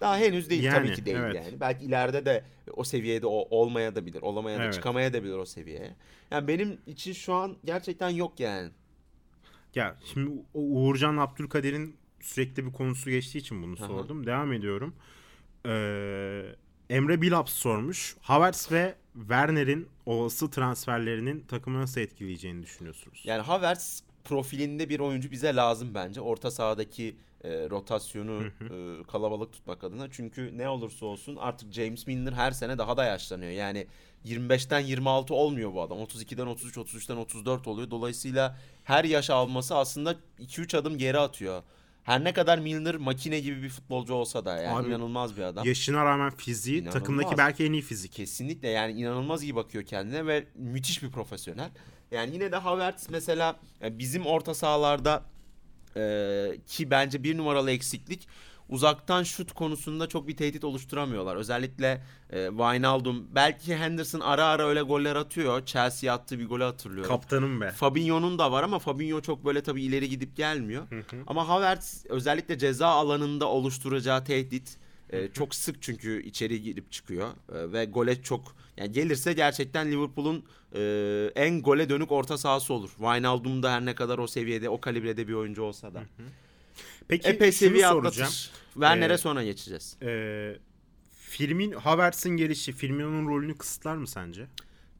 Daha 0.00 0.18
henüz 0.18 0.50
değil 0.50 0.62
Yani, 0.62 0.76
tabii 0.86 0.94
ki 0.94 1.06
değil 1.06 1.16
evet. 1.16 1.34
yani. 1.34 1.60
Belki 1.60 1.84
ileride 1.84 2.24
de 2.24 2.44
o 2.76 2.84
seviyede 2.84 3.26
o 3.26 3.46
olmaya 3.50 3.94
da 3.94 4.06
bilir, 4.06 4.22
olamaya 4.22 4.58
da 4.58 4.62
Evet. 4.64 4.74
çıkamaya 4.74 5.12
da 5.12 5.24
bilir 5.24 5.34
o 5.36 5.44
seviyeye. 5.46 5.96
Yani 6.30 6.48
benim 6.48 6.78
için 6.86 7.12
şu 7.12 7.34
an 7.34 7.56
gerçekten 7.64 8.08
yok 8.08 8.40
yani. 8.40 8.70
Ya 9.74 9.96
şimdi 10.12 10.30
Uğurcan 10.54 11.16
Abdülkadir'in 11.16 11.96
sürekli 12.24 12.66
bir 12.66 12.72
konusu 12.72 13.10
geçtiği 13.10 13.38
için 13.38 13.62
bunu 13.62 13.76
Aha. 13.78 13.86
sordum. 13.86 14.26
Devam 14.26 14.52
ediyorum. 14.52 14.94
Ee, 15.66 16.42
Emre 16.90 17.22
Bilaps 17.22 17.52
sormuş. 17.52 18.16
Havertz 18.20 18.72
ve 18.72 18.94
Werner'in 19.14 19.88
olası 20.06 20.50
transferlerinin 20.50 21.40
takımı 21.40 21.80
nasıl 21.80 22.00
etkileyeceğini 22.00 22.62
düşünüyorsunuz? 22.62 23.22
Yani 23.24 23.42
Havertz 23.42 24.02
profilinde 24.24 24.88
bir 24.88 25.00
oyuncu 25.00 25.30
bize 25.30 25.56
lazım 25.56 25.94
bence. 25.94 26.20
Orta 26.20 26.50
sahadaki 26.50 27.16
e, 27.44 27.70
rotasyonu 27.70 28.42
e, 28.44 29.02
kalabalık 29.12 29.52
tutmak 29.52 29.84
adına. 29.84 30.10
Çünkü 30.10 30.58
ne 30.58 30.68
olursa 30.68 31.06
olsun 31.06 31.36
artık 31.36 31.72
James 31.72 32.06
Milner 32.06 32.32
her 32.32 32.50
sene 32.50 32.78
daha 32.78 32.96
da 32.96 33.04
yaşlanıyor. 33.04 33.50
Yani 33.50 33.86
25'ten 34.24 34.80
26 34.80 35.34
olmuyor 35.34 35.74
bu 35.74 35.82
adam. 35.82 35.98
32'den 35.98 36.46
33, 36.46 36.76
33'ten 36.76 37.16
34 37.16 37.68
oluyor. 37.68 37.90
Dolayısıyla 37.90 38.58
her 38.84 39.04
yaş 39.04 39.30
alması 39.30 39.76
aslında 39.76 40.16
2-3 40.40 40.76
adım 40.76 40.98
geri 40.98 41.18
atıyor. 41.18 41.62
Her 42.04 42.24
ne 42.24 42.32
kadar 42.32 42.58
Milner 42.58 42.94
makine 42.96 43.40
gibi 43.40 43.62
bir 43.62 43.68
futbolcu 43.68 44.14
olsa 44.14 44.44
da 44.44 44.56
yani 44.62 44.76
Abi, 44.76 44.88
inanılmaz 44.88 45.36
bir 45.36 45.42
adam. 45.42 45.66
Yaşına 45.66 46.04
rağmen 46.04 46.30
fiziği 46.30 46.76
İnanılmaz. 46.76 46.94
takımdaki 46.94 47.38
belki 47.38 47.64
en 47.64 47.72
iyi 47.72 47.82
fizik. 47.82 48.12
Kesinlikle 48.12 48.68
yani 48.68 48.92
inanılmaz 48.92 49.42
iyi 49.42 49.54
bakıyor 49.54 49.84
kendine 49.84 50.26
ve 50.26 50.44
müthiş 50.54 51.02
bir 51.02 51.10
profesyonel. 51.10 51.70
Yani 52.10 52.34
yine 52.34 52.52
de 52.52 52.56
Havertz 52.56 53.10
mesela 53.10 53.56
bizim 53.82 54.26
orta 54.26 54.54
sahalarda 54.54 55.22
e, 55.96 56.58
ki 56.66 56.90
bence 56.90 57.22
bir 57.22 57.38
numaralı 57.38 57.70
eksiklik 57.70 58.28
uzaktan 58.68 59.22
şut 59.22 59.52
konusunda 59.52 60.06
çok 60.08 60.28
bir 60.28 60.36
tehdit 60.36 60.64
oluşturamıyorlar. 60.64 61.36
Özellikle 61.36 62.02
e, 62.30 62.46
Wijnaldum 62.48 63.26
belki 63.34 63.76
Henderson 63.76 64.20
ara 64.20 64.44
ara 64.44 64.68
öyle 64.68 64.82
goller 64.82 65.16
atıyor. 65.16 65.66
Chelsea 65.66 66.14
attığı 66.14 66.38
bir 66.38 66.46
golü 66.46 66.64
hatırlıyorum. 66.64 67.10
Kaptanım 67.10 67.60
be. 67.60 67.70
Fabinho'nun 67.70 68.38
da 68.38 68.52
var 68.52 68.62
ama 68.62 68.78
Fabinho 68.78 69.20
çok 69.20 69.44
böyle 69.44 69.62
tabii 69.62 69.82
ileri 69.82 70.08
gidip 70.08 70.36
gelmiyor. 70.36 70.86
Ama 71.26 71.48
Havertz 71.48 72.06
özellikle 72.08 72.58
ceza 72.58 72.86
alanında 72.88 73.48
oluşturacağı 73.48 74.24
tehdit 74.24 74.76
e, 75.10 75.28
çok 75.28 75.54
sık 75.54 75.82
çünkü 75.82 76.22
içeri 76.22 76.62
girip 76.62 76.92
çıkıyor 76.92 77.28
E, 77.28 77.72
ve 77.72 77.84
gole 77.84 78.22
çok 78.22 78.56
yani 78.76 78.92
gelirse 78.92 79.32
gerçekten 79.32 79.92
Liverpool'un 79.92 80.44
e, 80.74 80.80
en 81.34 81.62
gole 81.62 81.88
dönük 81.88 82.12
orta 82.12 82.38
sahası 82.38 82.74
olur. 82.74 82.88
Wijnaldum 82.88 83.62
da 83.62 83.72
her 83.72 83.84
ne 83.84 83.94
kadar 83.94 84.18
o 84.18 84.26
seviyede 84.26 84.68
o 84.68 84.80
kalibrede 84.80 85.28
bir 85.28 85.32
oyuncu 85.32 85.62
olsa 85.62 85.94
da. 85.94 86.02
Peki 87.08 87.28
Epey 87.28 87.52
seviye 87.52 87.88
soracağım. 87.88 88.32
Werner'e 88.72 89.14
Ee, 89.14 89.18
sonra 89.18 89.44
geçeceğiz. 89.44 89.96
Ee, 90.02 90.56
Firmin 91.12 91.72
Havertz'in 91.72 92.30
gelişi 92.36 92.72
Firmino'nun 92.72 93.28
rolünü 93.28 93.58
kısıtlar 93.58 93.96
mı 93.96 94.06
sence? 94.06 94.46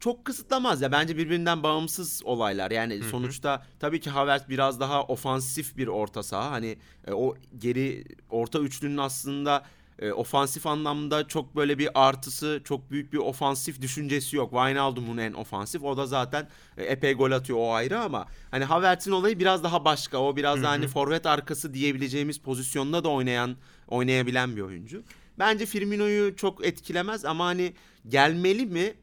çok 0.05 0.25
kısıtlamaz 0.25 0.83
ya 0.83 0.93
bence 0.93 1.17
birbirinden 1.17 1.63
bağımsız 1.63 2.23
olaylar. 2.25 2.71
Yani 2.71 3.03
sonuçta 3.03 3.67
tabii 3.81 4.01
ki 4.01 4.11
Havertz 4.11 4.49
biraz 4.49 4.81
daha 4.81 5.03
ofansif 5.03 5.77
bir 5.77 5.87
orta 5.87 6.23
saha. 6.23 6.51
Hani 6.51 6.77
e, 7.07 7.13
o 7.13 7.35
geri 7.59 8.05
orta 8.31 8.59
üçlünün 8.59 8.97
aslında 8.97 9.65
e, 9.99 10.13
ofansif 10.13 10.67
anlamda 10.67 11.29
çok 11.29 11.57
böyle 11.57 11.79
bir 11.79 11.89
artısı, 11.95 12.61
çok 12.65 12.91
büyük 12.91 13.13
bir 13.13 13.19
ofansif 13.19 13.83
düşüncesi 13.83 14.37
yok. 14.37 14.51
Wijnaldum'un 14.51 15.19
en 15.19 15.33
ofansif. 15.33 15.83
O 15.83 15.97
da 15.97 16.07
zaten 16.07 16.49
e, 16.77 16.85
epey 16.85 17.15
gol 17.15 17.31
atıyor 17.31 17.59
o 17.59 17.73
ayrı 17.73 18.01
ama 18.01 18.27
hani 18.51 18.65
Havertz'in 18.65 19.13
olayı 19.13 19.39
biraz 19.39 19.65
daha 19.65 19.85
başka. 19.85 20.19
O 20.19 20.37
biraz 20.37 20.63
daha 20.63 20.73
hani 20.73 20.89
forvet 20.89 21.27
arkası 21.27 21.75
diyebileceğimiz 21.75 22.39
pozisyonda 22.39 23.05
da 23.05 23.09
oynayan 23.09 23.57
oynayabilen 23.89 24.57
bir 24.57 24.63
oyuncu. 24.63 25.03
Bence 25.39 25.67
Firmino'yu 25.67 26.37
çok 26.37 26.67
etkilemez 26.67 27.25
ama 27.25 27.45
hani 27.45 27.75
gelmeli 28.09 28.67
mi? 28.67 28.95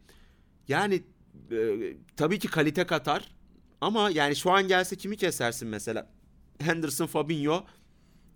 Yani 0.68 1.04
e, 1.52 1.58
tabii 2.18 2.40
ki 2.40 2.48
kalite 2.48 2.86
katar. 2.86 3.32
Ama 3.82 4.10
yani 4.10 4.36
şu 4.36 4.52
an 4.52 4.68
gelse 4.68 4.96
kimi 4.96 5.18
kesersin 5.18 5.68
mesela? 5.68 6.08
Henderson, 6.60 7.08
Fabinho. 7.08 7.66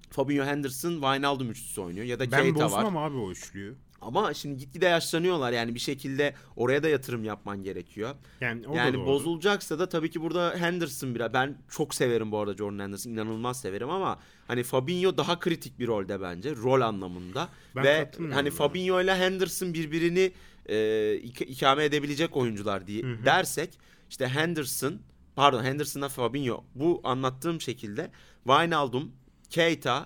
Fabinho, 0.09 0.45
Henderson, 0.45 0.91
Wijnaldum 0.93 1.51
üçlüsü 1.51 1.81
oynuyor. 1.81 2.05
Ya 2.05 2.19
da 2.19 2.31
Ben 2.31 2.41
Keita 2.43 2.59
var. 2.59 2.65
bozmam 2.65 2.97
abi 2.97 3.17
o 3.17 3.31
üçlüyü. 3.31 3.75
Ama 4.01 4.33
şimdi 4.33 4.57
gitgide 4.57 4.85
yaşlanıyorlar. 4.85 5.51
Yani 5.51 5.75
bir 5.75 5.79
şekilde 5.79 6.33
oraya 6.55 6.83
da 6.83 6.89
yatırım 6.89 7.23
yapman 7.23 7.63
gerekiyor. 7.63 8.15
Yani 8.41 8.67
o 8.67 8.73
da 8.73 8.77
yani 8.77 8.93
doğru. 8.97 9.05
bozulacaksa 9.05 9.79
da 9.79 9.89
tabii 9.89 10.09
ki 10.11 10.21
burada 10.21 10.55
Henderson 10.57 11.15
biraz. 11.15 11.33
Ben 11.33 11.57
çok 11.69 11.95
severim 11.95 12.31
bu 12.31 12.37
arada 12.39 12.53
Jordan 12.57 12.79
Henderson. 12.79 13.11
inanılmaz 13.11 13.61
severim 13.61 13.89
ama 13.89 14.19
hani 14.47 14.63
Fabinho 14.63 15.17
daha 15.17 15.39
kritik 15.39 15.79
bir 15.79 15.87
rolde 15.87 16.21
bence. 16.21 16.55
Rol 16.55 16.81
anlamında. 16.81 17.49
Ben 17.75 17.83
Ve 17.83 18.11
hani. 18.33 18.51
Fabinho 18.51 19.01
ile 19.01 19.15
Henderson 19.15 19.73
birbirini 19.73 20.31
e, 20.65 20.75
ik- 21.23 21.45
ikame 21.45 21.83
edebilecek 21.83 22.37
oyuncular 22.37 22.87
diye 22.87 23.03
dersek 23.25 23.79
işte 24.09 24.27
Henderson 24.27 24.99
pardon 25.35 25.63
Henderson'la 25.63 26.09
Fabinho 26.09 26.63
bu 26.75 27.01
anlattığım 27.03 27.61
şekilde 27.61 28.11
Wijnaldum, 28.43 29.11
Keita 29.55 30.05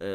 e, 0.00 0.06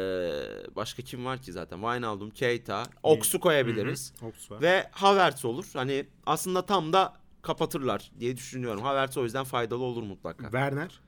başka 0.76 1.02
kim 1.02 1.24
var 1.24 1.42
ki 1.42 1.52
zaten 1.52 1.76
Wijnaldum, 1.76 2.30
Keita, 2.30 2.82
Ox'u 3.02 3.40
koyabiliriz. 3.40 4.12
Hı 4.20 4.26
hı, 4.26 4.28
Ox 4.28 4.50
var. 4.50 4.62
Ve 4.62 4.88
Havertz 4.92 5.44
olur. 5.44 5.66
Hani 5.72 6.06
aslında 6.26 6.66
tam 6.66 6.92
da 6.92 7.12
kapatırlar 7.42 8.10
diye 8.20 8.36
düşünüyorum. 8.36 8.82
Havertz 8.82 9.16
o 9.16 9.24
yüzden 9.24 9.44
faydalı 9.44 9.82
olur 9.82 10.02
mutlaka. 10.02 10.42
Werner. 10.42 11.00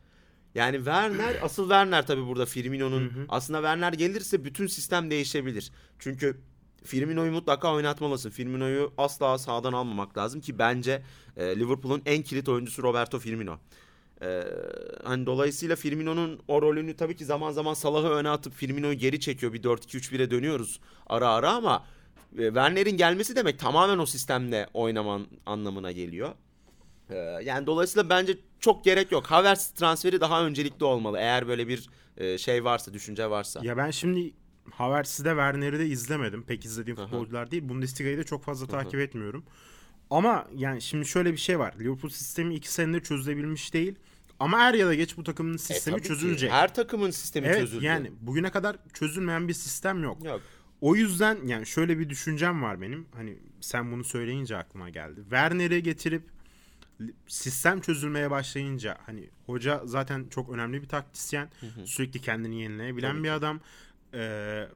Yani 0.54 0.76
Werner 0.76 1.36
asıl 1.42 1.62
Werner 1.62 2.06
tabii 2.06 2.26
burada 2.26 2.46
Firmino'nun 2.46 3.12
aslında 3.28 3.58
Werner 3.58 3.92
gelirse 3.92 4.44
bütün 4.44 4.66
sistem 4.66 5.10
değişebilir. 5.10 5.72
Çünkü 5.98 6.40
Firmino'yu 6.84 7.32
mutlaka 7.32 7.74
oynatmalısın. 7.74 8.30
Firmino'yu 8.30 8.92
asla 8.98 9.38
sağdan 9.38 9.72
almamak 9.72 10.18
lazım 10.18 10.40
ki 10.40 10.58
bence 10.58 11.02
e, 11.36 11.56
Liverpool'un 11.56 12.02
en 12.06 12.22
kilit 12.22 12.48
oyuncusu 12.48 12.82
Roberto 12.82 13.18
Firmino. 13.18 13.58
E, 14.22 14.42
hani 15.04 15.26
dolayısıyla 15.26 15.76
Firmino'nun 15.76 16.40
o 16.48 16.62
rolünü 16.62 16.96
tabii 16.96 17.16
ki 17.16 17.24
zaman 17.24 17.50
zaman 17.50 17.74
Salah'ı 17.74 18.08
öne 18.08 18.28
atıp 18.28 18.54
Firmino'yu 18.54 18.94
geri 18.94 19.20
çekiyor. 19.20 19.52
Bir 19.52 19.62
4-2-3-1'e 19.62 20.30
dönüyoruz 20.30 20.80
ara 21.06 21.28
ara 21.28 21.52
ama 21.52 21.84
e, 22.38 22.46
Werner'in 22.46 22.96
gelmesi 22.96 23.36
demek 23.36 23.58
tamamen 23.58 23.98
o 23.98 24.06
sistemde 24.06 24.66
oynaman 24.74 25.26
anlamına 25.46 25.92
geliyor. 25.92 26.32
E, 27.10 27.16
yani 27.44 27.66
dolayısıyla 27.66 28.08
bence 28.10 28.38
çok 28.60 28.84
gerek 28.84 29.12
yok. 29.12 29.26
Havertz 29.26 29.70
transferi 29.70 30.20
daha 30.20 30.46
öncelikli 30.46 30.84
olmalı 30.84 31.18
eğer 31.18 31.48
böyle 31.48 31.68
bir 31.68 31.88
e, 32.16 32.38
şey 32.38 32.64
varsa, 32.64 32.94
düşünce 32.94 33.30
varsa. 33.30 33.60
Ya 33.62 33.76
ben 33.76 33.90
şimdi 33.90 34.32
Havertz'i 34.70 35.24
de 35.24 35.28
Werner'i 35.28 35.78
de 35.78 35.86
izlemedim. 35.86 36.42
Pek 36.42 36.64
izlediğim 36.64 36.96
futbolcular 36.96 37.50
değil. 37.50 37.68
Bundesliga'yı 37.68 38.18
da 38.18 38.24
çok 38.24 38.44
fazla 38.44 38.66
takip 38.66 39.00
etmiyorum. 39.00 39.44
Ama 40.10 40.48
yani 40.56 40.82
şimdi 40.82 41.06
şöyle 41.06 41.32
bir 41.32 41.36
şey 41.38 41.58
var. 41.58 41.74
Liverpool 41.80 42.10
sistemi 42.10 42.54
iki 42.54 42.72
senede 42.72 43.00
çözülebilmiş 43.02 43.74
değil. 43.74 43.94
Ama 44.38 44.68
er 44.68 44.74
ya 44.74 44.86
da 44.86 44.94
geç 44.94 45.16
bu 45.16 45.24
takımın 45.24 45.54
E, 45.54 45.58
sistemi 45.58 46.02
ki. 46.02 46.08
çözülecek. 46.08 46.50
Her 46.52 46.74
takımın 46.74 47.10
sistemi 47.10 47.46
evet 47.46 47.58
çözüldü. 47.60 47.84
yani 47.84 48.12
bugüne 48.20 48.50
kadar 48.50 48.76
çözülmeyen 48.94 49.48
bir 49.48 49.52
sistem 49.54 50.02
yok. 50.02 50.24
Yok. 50.24 50.40
O 50.80 50.96
yüzden 50.96 51.38
yani 51.46 51.66
şöyle 51.66 51.98
bir 51.98 52.08
düşüncem 52.08 52.62
var 52.62 52.80
benim. 52.80 53.06
Hani 53.14 53.38
sen 53.60 53.92
bunu 53.92 54.04
söyleyince 54.04 54.56
aklıma 54.56 54.90
geldi. 54.90 55.20
Werner'i 55.22 55.82
getirip 55.82 56.22
sistem 57.26 57.80
çözülmeye 57.80 58.30
başlayınca 58.30 58.98
hani 59.06 59.30
hoca 59.46 59.82
zaten 59.84 60.26
çok 60.30 60.50
önemli 60.50 60.82
bir 60.82 60.88
taktisyen. 60.88 61.50
Sürekli 61.84 62.20
kendini 62.20 62.62
yenileyebilen 62.62 63.12
Tabii 63.12 63.24
bir 63.24 63.30
adam. 63.30 63.60
Ee, 64.14 64.68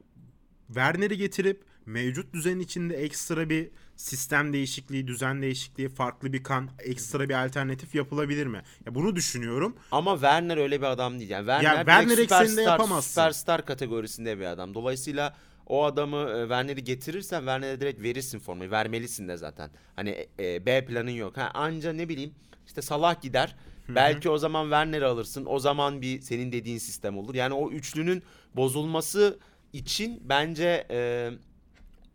Werner'i 0.67 1.17
getirip 1.17 1.63
mevcut 1.85 2.33
düzenin 2.33 2.59
içinde 2.59 2.95
ekstra 2.97 3.49
bir 3.49 3.69
sistem 3.99 4.53
değişikliği, 4.53 5.07
düzen 5.07 5.41
değişikliği, 5.41 5.89
farklı 5.89 6.33
bir 6.33 6.43
kan, 6.43 6.69
ekstra 6.79 7.29
bir 7.29 7.45
alternatif 7.45 7.95
yapılabilir 7.95 8.47
mi? 8.47 8.61
Ya 8.85 8.95
bunu 8.95 9.15
düşünüyorum. 9.15 9.75
Ama 9.91 10.13
Werner 10.13 10.57
öyle 10.57 10.81
bir 10.81 10.85
adam 10.85 11.19
değil. 11.19 11.29
Yani 11.29 11.41
Werner, 11.41 11.63
Ya 11.63 11.77
Werner 11.77 12.17
ekseninde 12.17 12.61
yapamazsın. 12.61 13.09
Süperstar 13.09 13.65
kategorisinde 13.65 14.39
bir 14.39 14.45
adam. 14.45 14.73
Dolayısıyla 14.73 15.35
o 15.67 15.85
adamı 15.85 16.29
e, 16.29 16.41
Werner'i 16.41 16.83
getirirsen 16.83 17.39
Werner'e 17.39 17.81
direkt 17.81 18.01
verirsin 18.01 18.39
formayı. 18.39 18.71
Vermelisin 18.71 19.27
de 19.27 19.37
zaten. 19.37 19.69
Hani 19.95 20.27
e, 20.39 20.65
B 20.65 20.85
planın 20.85 21.11
yok. 21.11 21.37
Ha, 21.37 21.51
anca 21.53 21.93
ne 21.93 22.09
bileyim 22.09 22.33
işte 22.67 22.81
Salah 22.81 23.21
gider. 23.21 23.55
Belki 23.89 24.29
o 24.29 24.37
zaman 24.37 24.63
Werner'i 24.63 25.05
alırsın. 25.05 25.45
O 25.45 25.59
zaman 25.59 26.01
bir 26.01 26.21
senin 26.21 26.51
dediğin 26.51 26.77
sistem 26.77 27.17
olur. 27.17 27.35
Yani 27.35 27.53
o 27.53 27.71
üçlünün 27.71 28.23
bozulması 28.55 29.39
için 29.73 30.21
bence 30.25 30.87
e, 30.91 31.29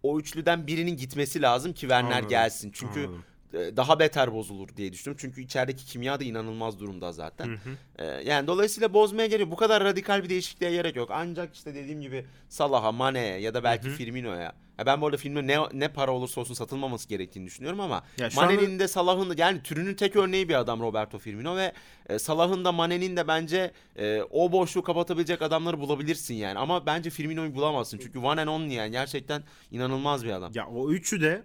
o 0.04 0.20
üçlüden 0.20 0.66
birinin 0.66 0.96
gitmesi 0.96 1.42
lazım 1.42 1.72
ki 1.72 1.80
Werner 1.80 2.10
Anladım, 2.10 2.28
gelsin. 2.28 2.70
Çünkü 2.74 3.00
anladım. 3.00 3.24
E, 3.54 3.76
daha 3.76 3.98
beter 3.98 4.34
bozulur 4.34 4.68
diye 4.76 4.92
düşünüyorum. 4.92 5.18
Çünkü 5.20 5.42
içerideki 5.42 5.84
kimya 5.84 6.20
da 6.20 6.24
inanılmaz 6.24 6.80
durumda 6.80 7.12
zaten. 7.12 7.58
E, 7.98 8.06
yani 8.06 8.46
dolayısıyla 8.46 8.94
bozmaya 8.94 9.26
gerek. 9.26 9.50
Bu 9.50 9.56
kadar 9.56 9.84
radikal 9.84 10.24
bir 10.24 10.28
değişikliğe 10.28 10.70
gerek 10.72 10.96
yok. 10.96 11.08
Ancak 11.12 11.54
işte 11.54 11.74
dediğim 11.74 12.00
gibi 12.00 12.26
Salah'a, 12.48 12.92
Mane'ye 12.92 13.38
ya 13.38 13.54
da 13.54 13.64
belki 13.64 13.88
Firmino'ya. 13.90 14.52
Ya 14.78 14.86
ben 14.86 15.00
bu 15.00 15.06
arada 15.06 15.16
Firmino 15.16 15.46
ne, 15.46 15.58
ne 15.72 15.88
para 15.88 16.12
olursa 16.12 16.40
olsun 16.40 16.54
satılmaması 16.54 17.08
gerektiğini 17.08 17.46
düşünüyorum 17.46 17.80
ama 17.80 18.02
Mane'nin 18.36 18.78
de 18.78 18.88
Salah'ın 18.88 19.30
da 19.30 19.34
yani 19.36 19.62
türünün 19.62 19.94
tek 19.94 20.16
örneği 20.16 20.48
bir 20.48 20.54
adam 20.54 20.80
Roberto 20.80 21.18
Firmino 21.18 21.56
ve 21.56 21.72
e, 22.08 22.18
Salah'ın 22.18 22.64
da 22.64 22.72
Mane'nin 22.72 23.16
de 23.16 23.28
bence 23.28 23.70
e, 23.96 24.22
o 24.30 24.52
boşluğu 24.52 24.82
kapatabilecek 24.82 25.42
adamları 25.42 25.80
bulabilirsin 25.80 26.34
yani. 26.34 26.58
Ama 26.58 26.86
bence 26.86 27.10
Firmino'yu 27.10 27.54
bulamazsın. 27.54 27.98
Çünkü 27.98 28.18
one 28.18 28.40
and 28.40 28.48
only 28.48 28.74
yani 28.74 28.90
gerçekten 28.90 29.42
inanılmaz 29.70 30.24
bir 30.24 30.30
adam. 30.30 30.52
Ya 30.54 30.66
o 30.66 30.90
üçü 30.90 31.20
de 31.20 31.42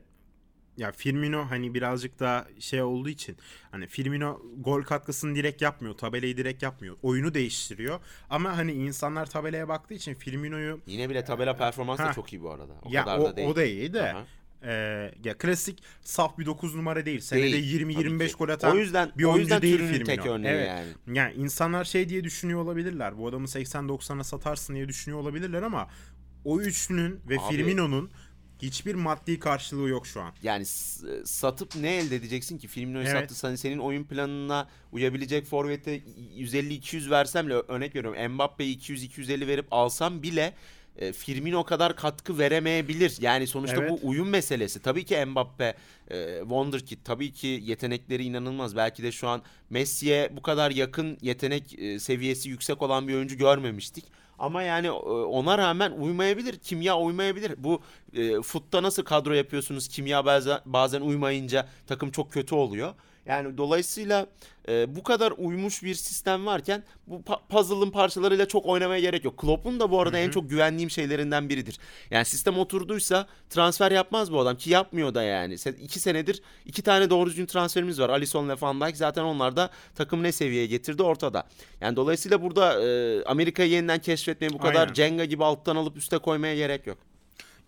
ya 0.80 0.92
Firmino 0.92 1.46
hani 1.50 1.74
birazcık 1.74 2.20
daha 2.20 2.48
şey 2.60 2.82
olduğu 2.82 3.10
için 3.10 3.38
hani 3.72 3.88
Firmino 3.88 4.42
gol 4.58 4.84
katkısını 4.84 5.36
direkt 5.36 5.62
yapmıyor. 5.62 5.98
Tabelayı 5.98 6.38
direkt 6.38 6.64
yapmıyor. 6.64 6.96
Oyunu 7.02 7.34
değiştiriyor. 7.34 8.00
Ama 8.30 8.58
hani 8.58 8.72
insanlar 8.72 9.26
tabelaya 9.30 9.68
baktığı 9.68 9.94
için 9.94 10.14
Firmino'yu 10.14 10.80
Yine 10.88 11.10
bile 11.10 11.24
tabela 11.24 11.58
performansı 11.58 12.04
da 12.04 12.14
çok 12.14 12.34
iyi 12.34 12.42
bu 12.42 12.52
arada. 12.52 12.74
O 12.84 12.90
ya 12.92 13.04
kadar 13.06 13.18
o, 13.18 13.26
da 13.26 13.36
değil. 13.36 13.50
o 13.50 13.56
da 13.56 13.64
iyi 13.64 13.94
de 13.94 14.14
Aha. 14.14 14.26
e, 14.64 14.72
ya 15.24 15.38
klasik 15.38 15.84
saf 16.02 16.38
bir 16.38 16.46
9 16.46 16.76
numara 16.76 17.06
değil. 17.06 17.20
Senede 17.20 17.52
Değil, 17.52 17.82
20-25 17.82 18.18
tabii 18.18 18.28
ki. 18.28 18.34
gol 18.34 18.50
atan 18.50 18.76
o 18.76 18.80
yüzden, 18.80 19.12
bir 19.18 19.24
o 19.24 19.28
oyuncu 19.28 19.42
yüzden 19.42 19.62
değil 19.62 19.78
Firmino. 19.78 20.04
tek 20.04 20.26
örneği 20.26 20.54
evet. 20.54 20.68
yani. 20.68 21.18
Yani 21.18 21.34
insanlar 21.34 21.84
şey 21.84 22.10
diye 22.10 22.24
düşünüyor 22.24 22.60
olabilirler. 22.60 23.18
Bu 23.18 23.28
adamı 23.28 23.48
80-90'a 23.48 24.24
satarsın 24.24 24.76
diye 24.76 24.88
düşünüyor 24.88 25.22
olabilirler 25.22 25.62
ama 25.62 25.88
o 26.46 26.60
üçlünün 26.62 27.20
ve 27.30 27.40
Abi- 27.40 27.56
Firmino'nun 27.56 28.12
hiçbir 28.62 28.96
maddi 28.96 29.40
karşılığı 29.40 29.90
yok 29.90 30.08
şu 30.08 30.22
an. 30.22 30.34
Yani 30.44 30.66
s- 30.66 31.26
satıp 31.26 31.76
ne 31.76 31.96
elde 31.96 32.16
edeceksin 32.16 32.58
ki? 32.58 32.68
Firmino'yu 32.68 33.08
Evet. 33.08 33.32
sattı. 33.32 33.48
Hani 33.48 33.58
senin 33.58 33.78
oyun 33.78 34.04
planına 34.04 34.68
uyabilecek 34.92 35.46
forvete 35.46 36.02
150-200 36.38 37.10
versem 37.10 37.46
bile 37.48 37.54
örnek 37.54 37.96
veriyorum. 37.96 38.34
Mbappe'yi 38.34 38.78
200-250 38.80 39.48
verip 39.48 39.68
alsam 39.72 40.24
bile 40.24 40.54
e, 40.98 41.14
Firmino 41.14 41.64
kadar 41.64 41.96
katkı 41.96 42.40
veremeyebilir. 42.40 43.18
Yani 43.22 43.48
sonuçta 43.48 43.78
Evet. 43.82 43.92
bu 43.92 44.00
uyum 44.08 44.30
meselesi. 44.30 44.80
Tabii 44.82 45.06
ki 45.06 45.26
Mbappe 45.26 45.76
e, 46.12 46.40
wonderkid. 46.42 46.98
Tabii 47.04 47.32
ki 47.32 47.62
yetenekleri 47.66 48.24
inanılmaz. 48.24 48.76
Belki 48.76 49.04
de 49.04 49.12
şu 49.12 49.28
an 49.28 49.42
Messi'ye 49.70 50.30
bu 50.38 50.42
kadar 50.42 50.72
yakın 50.72 51.18
yetenek 51.22 51.80
e, 51.80 52.00
seviyesi 52.00 52.50
yüksek 52.50 52.82
olan 52.82 53.08
bir 53.08 53.14
oyuncu 53.14 53.38
görmemiştik. 53.38 54.06
Ama 54.40 54.64
yani 54.64 54.88
e, 54.88 54.92
ona 54.92 55.58
rağmen 55.58 55.92
uymayabilir. 55.92 56.58
Kimya 56.60 57.00
uymayabilir. 57.00 57.54
Bu 57.58 57.82
e, 58.14 58.42
futta 58.42 58.84
nasıl 58.84 59.04
kadro 59.04 59.34
yapıyorsunuz? 59.34 59.88
Kimya 59.88 60.26
bazen, 60.26 60.60
bazen 60.66 61.02
uymayınca 61.02 61.68
takım 61.88 62.12
çok 62.12 62.32
kötü 62.32 62.56
oluyor. 62.56 62.94
Yani 63.30 63.58
dolayısıyla 63.58 64.28
e, 64.70 64.96
bu 64.96 65.04
kadar 65.04 65.34
uymuş 65.38 65.84
bir 65.84 65.96
sistem 65.96 66.46
varken 66.46 66.84
bu 67.08 67.16
pa- 67.16 67.40
puzzle'ın 67.50 67.92
parçalarıyla 67.92 68.48
çok 68.48 68.66
oynamaya 68.66 69.00
gerek 69.02 69.26
yok. 69.26 69.38
Klopp'un 69.38 69.80
da 69.80 69.92
bu 69.92 70.02
arada 70.02 70.18
en 70.18 70.30
çok 70.30 70.50
güvendiğim 70.50 70.90
şeylerinden 70.90 71.50
biridir. 71.50 71.80
Yani 72.12 72.26
sistem 72.26 72.58
oturduysa 72.58 73.28
transfer 73.50 73.92
yapmaz 73.92 74.32
bu 74.32 74.40
adam 74.40 74.58
ki 74.58 74.70
yapmıyor 74.70 75.14
da 75.14 75.24
yani. 75.24 75.54
İki 75.82 76.00
senedir 76.00 76.42
iki 76.66 76.82
tane 76.82 77.10
doğru 77.10 77.30
düzgün 77.30 77.46
transferimiz 77.46 78.00
var. 78.00 78.10
Alisson 78.10 78.50
ve 78.50 78.56
Van 78.62 78.82
Dijk 78.82 78.98
zaten 78.98 79.24
onlar 79.24 79.56
da 79.56 79.70
takım 79.96 80.24
ne 80.24 80.32
seviyeye 80.32 80.66
getirdi 80.66 81.04
ortada. 81.04 81.44
Yani 81.82 81.96
dolayısıyla 81.96 82.42
burada 82.42 82.88
e, 82.88 83.24
Amerika'yı 83.24 83.70
yeniden 83.70 84.00
keşfetmeye 84.00 84.50
bu 84.54 84.58
kadar 84.58 84.82
Aynen. 84.82 84.94
Jenga 84.94 85.26
gibi 85.26 85.44
alttan 85.44 85.76
alıp 85.76 85.98
üste 85.98 86.18
koymaya 86.18 86.56
gerek 86.56 86.88
yok. 86.88 86.98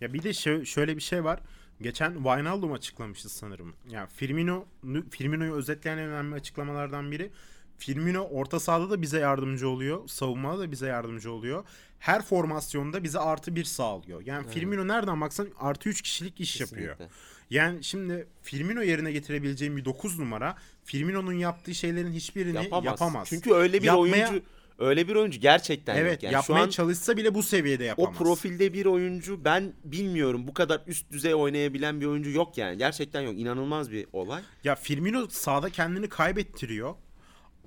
Ya 0.00 0.12
bir 0.12 0.22
de 0.22 0.30
şö- 0.30 0.66
şöyle 0.66 0.96
bir 0.96 1.02
şey 1.02 1.24
var. 1.24 1.40
Geçen 1.82 2.14
Wijnaldum 2.14 2.72
açıklamıştı 2.72 3.28
sanırım. 3.28 3.74
Ya 3.90 4.06
Firmino 4.06 4.64
Firmino'yu 5.10 5.54
özetleyen 5.54 5.98
en 5.98 6.08
önemli 6.08 6.34
açıklamalardan 6.34 7.10
biri 7.12 7.30
Firmino 7.78 8.20
orta 8.22 8.60
sahada 8.60 8.90
da 8.90 9.02
bize 9.02 9.18
yardımcı 9.18 9.68
oluyor. 9.68 10.08
Savunmada 10.08 10.58
da 10.58 10.70
bize 10.70 10.86
yardımcı 10.86 11.32
oluyor. 11.32 11.64
Her 11.98 12.22
formasyonda 12.22 13.04
bize 13.04 13.18
artı 13.18 13.56
bir 13.56 13.64
sağlıyor. 13.64 14.22
Yani 14.26 14.48
Firmino 14.48 14.88
nereden 14.88 15.20
baksan 15.20 15.48
artı 15.60 15.88
3 15.88 16.02
kişilik 16.02 16.40
iş 16.40 16.60
yapıyor. 16.60 16.96
Kesinlikle. 16.96 17.16
Yani 17.50 17.84
şimdi 17.84 18.26
Firmino 18.42 18.82
yerine 18.82 19.12
getirebileceğim 19.12 19.76
bir 19.76 19.84
9 19.84 20.18
numara 20.18 20.56
Firmino'nun 20.84 21.32
yaptığı 21.32 21.74
şeylerin 21.74 22.12
hiçbirini 22.12 22.56
Yapamaz. 22.56 22.84
yapamaz. 22.84 23.28
Çünkü 23.28 23.52
öyle 23.54 23.78
bir 23.80 23.86
Yapmaya- 23.86 24.28
oyuncu 24.28 24.42
öyle 24.78 25.08
bir 25.08 25.14
oyuncu 25.14 25.40
gerçekten 25.40 25.96
evet 25.96 26.22
yok. 26.22 26.32
Yani 26.32 26.32
şu 26.32 26.52
yapmaya 26.52 26.64
an 26.64 26.68
çalışsa 26.68 27.16
bile 27.16 27.34
bu 27.34 27.42
seviyede 27.42 27.82
o 27.84 27.86
yapamaz. 27.86 28.18
profilde 28.18 28.72
bir 28.72 28.86
oyuncu 28.86 29.44
ben 29.44 29.72
bilmiyorum 29.84 30.46
bu 30.46 30.54
kadar 30.54 30.80
üst 30.86 31.12
düzey 31.12 31.34
oynayabilen 31.34 32.00
bir 32.00 32.06
oyuncu 32.06 32.30
yok 32.30 32.58
yani. 32.58 32.78
Gerçekten 32.78 33.20
yok. 33.20 33.34
İnanılmaz 33.38 33.90
bir 33.90 34.06
olay. 34.12 34.42
Ya 34.64 34.74
Firmino 34.74 35.28
sahada 35.28 35.70
kendini 35.70 36.08
kaybettiriyor. 36.08 36.94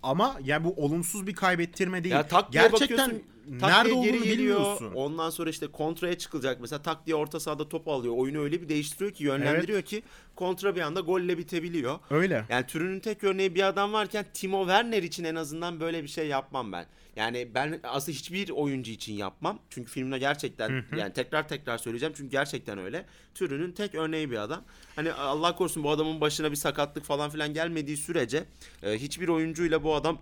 Ama 0.03 0.37
ya 0.43 0.63
bu 0.63 0.73
olumsuz 0.73 1.27
bir 1.27 1.33
kaybettirme 1.33 2.03
değil. 2.03 2.15
Ya 2.15 2.27
Gerçekten 2.51 2.81
bakıyorsun. 2.81 3.34
Tak 3.59 3.71
nerede 3.71 3.85
diye 3.85 3.95
olduğunu 3.95 4.11
geri 4.11 4.23
geliyor. 4.23 4.59
bilmiyorsun. 4.59 4.91
Ondan 4.93 5.29
sonra 5.29 5.49
işte 5.49 5.67
kontraya 5.67 6.17
çıkılacak. 6.17 6.61
Mesela 6.61 6.81
tak 6.81 7.05
diye 7.05 7.15
orta 7.15 7.39
sahada 7.39 7.69
top 7.69 7.87
alıyor. 7.87 8.13
Oyunu 8.17 8.39
öyle 8.39 8.61
bir 8.61 8.69
değiştiriyor 8.69 9.11
ki 9.11 9.23
yönlendiriyor 9.23 9.81
ki 9.81 10.03
kontra 10.35 10.75
bir 10.75 10.81
anda 10.81 10.99
golle 10.99 11.37
bitebiliyor. 11.37 11.99
Öyle. 12.09 12.45
Yani 12.49 12.65
türünün 12.67 12.99
tek 12.99 13.23
örneği 13.23 13.55
bir 13.55 13.67
adam 13.67 13.93
varken 13.93 14.25
Timo 14.33 14.61
Werner 14.61 15.03
için 15.03 15.23
en 15.23 15.35
azından 15.35 15.79
böyle 15.79 16.03
bir 16.03 16.07
şey 16.07 16.27
yapmam 16.27 16.71
ben. 16.71 16.85
Yani 17.15 17.51
ben 17.55 17.79
aslında 17.83 18.17
hiçbir 18.17 18.49
oyuncu 18.49 18.91
için 18.91 19.13
yapmam. 19.13 19.59
Çünkü 19.69 19.91
Firmino 19.91 20.17
gerçekten 20.17 20.85
yani 20.97 21.13
tekrar 21.13 21.47
tekrar 21.47 21.77
söyleyeceğim 21.77 22.13
çünkü 22.17 22.31
gerçekten 22.31 22.77
öyle. 22.77 23.05
Türünün 23.35 23.71
tek 23.71 23.95
örneği 23.95 24.31
bir 24.31 24.37
adam. 24.37 24.63
Hani 24.95 25.13
Allah 25.13 25.55
korusun 25.55 25.83
bu 25.83 25.91
adamın 25.91 26.21
başına 26.21 26.51
bir 26.51 26.55
sakatlık 26.55 27.03
falan 27.03 27.29
filan 27.29 27.53
gelmediği 27.53 27.97
sürece 27.97 28.45
e, 28.83 28.93
hiçbir 28.93 29.27
oyuncuyla 29.27 29.83
bu 29.83 29.95
adam 29.95 30.21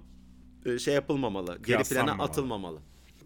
e, 0.65 0.79
şey 0.79 0.93
yapılmamalı. 0.93 1.59
Geri 1.65 1.83
plana 1.83 2.23
atılmamalı. 2.23 2.79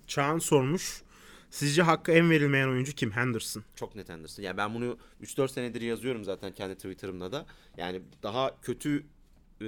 Çağan 0.07 0.39
sormuş. 0.39 1.01
Sizce 1.49 1.81
hakkı 1.81 2.11
en 2.11 2.29
verilmeyen 2.29 2.67
oyuncu 2.67 2.91
kim? 2.91 3.11
Henderson. 3.11 3.63
Çok 3.75 3.95
net 3.95 4.09
Anderson. 4.09 4.43
Yani 4.43 4.57
ben 4.57 4.73
bunu 4.73 4.97
3-4 5.23 5.47
senedir 5.47 5.81
yazıyorum 5.81 6.23
zaten 6.23 6.51
kendi 6.51 6.75
Twitter'ımda 6.75 7.31
da. 7.31 7.45
Yani 7.77 8.01
daha 8.23 8.61
kötü 8.61 9.05
e, 9.61 9.67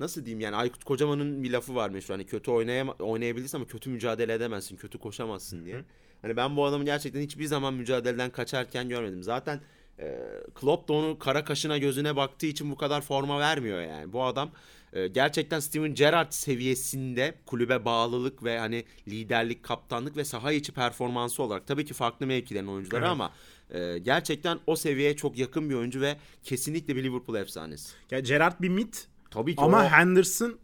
nasıl 0.00 0.24
diyeyim 0.24 0.40
yani 0.40 0.56
Aykut 0.56 0.84
Kocaman'ın 0.84 1.42
bir 1.42 1.50
lafı 1.50 1.74
var 1.74 1.90
meşhur 1.90 2.14
hani 2.14 2.26
kötü 2.26 2.50
oynayam 2.50 2.88
oynayabilirsin 2.88 3.56
ama 3.56 3.66
kötü 3.66 3.90
mücadele 3.90 4.34
edemezsin, 4.34 4.76
kötü 4.76 4.98
koşamazsın 4.98 5.64
diye. 5.64 5.84
Hani 6.22 6.36
ben 6.36 6.56
bu 6.56 6.64
adamı 6.64 6.84
gerçekten 6.84 7.20
hiçbir 7.20 7.44
zaman 7.44 7.74
mücadeleden 7.74 8.30
kaçarken 8.30 8.88
görmedim. 8.88 9.22
Zaten 9.22 9.60
e, 9.98 10.18
Klopp 10.54 10.88
da 10.88 10.92
onu 10.92 11.18
kara 11.18 11.44
kaşına 11.44 11.78
gözüne 11.78 12.16
baktığı 12.16 12.46
için 12.46 12.70
bu 12.70 12.76
kadar 12.76 13.00
forma 13.00 13.40
vermiyor 13.40 13.82
yani. 13.82 14.12
Bu 14.12 14.24
adam 14.24 14.50
e, 14.92 15.08
gerçekten 15.08 15.60
Steven 15.60 15.94
Gerrard 15.94 16.32
seviyesinde 16.32 17.34
kulübe 17.46 17.84
bağlılık 17.84 18.44
ve 18.44 18.58
hani 18.58 18.84
liderlik, 19.08 19.62
kaptanlık 19.62 20.16
ve 20.16 20.24
saha 20.24 20.52
içi 20.52 20.72
performansı 20.72 21.42
olarak 21.42 21.66
tabii 21.66 21.84
ki 21.84 21.94
farklı 21.94 22.26
mevkilerin 22.26 22.66
oyuncuları 22.66 23.02
Evet. 23.02 23.10
ama 23.12 23.32
e, 23.70 23.98
gerçekten 23.98 24.58
o 24.66 24.76
seviyeye 24.76 25.16
çok 25.16 25.38
yakın 25.38 25.70
bir 25.70 25.74
oyuncu 25.74 26.00
ve 26.00 26.16
kesinlikle 26.42 26.96
bir 26.96 27.04
Liverpool 27.04 27.36
efsanesi. 27.36 27.92
Ya 28.10 28.20
Gerrard 28.20 28.60
bir 28.60 28.68
mit 28.68 29.08
Tabii 29.30 29.56
ki 29.56 29.62
ama 29.62 29.78
o- 29.84 29.88
Henderson 29.88 30.58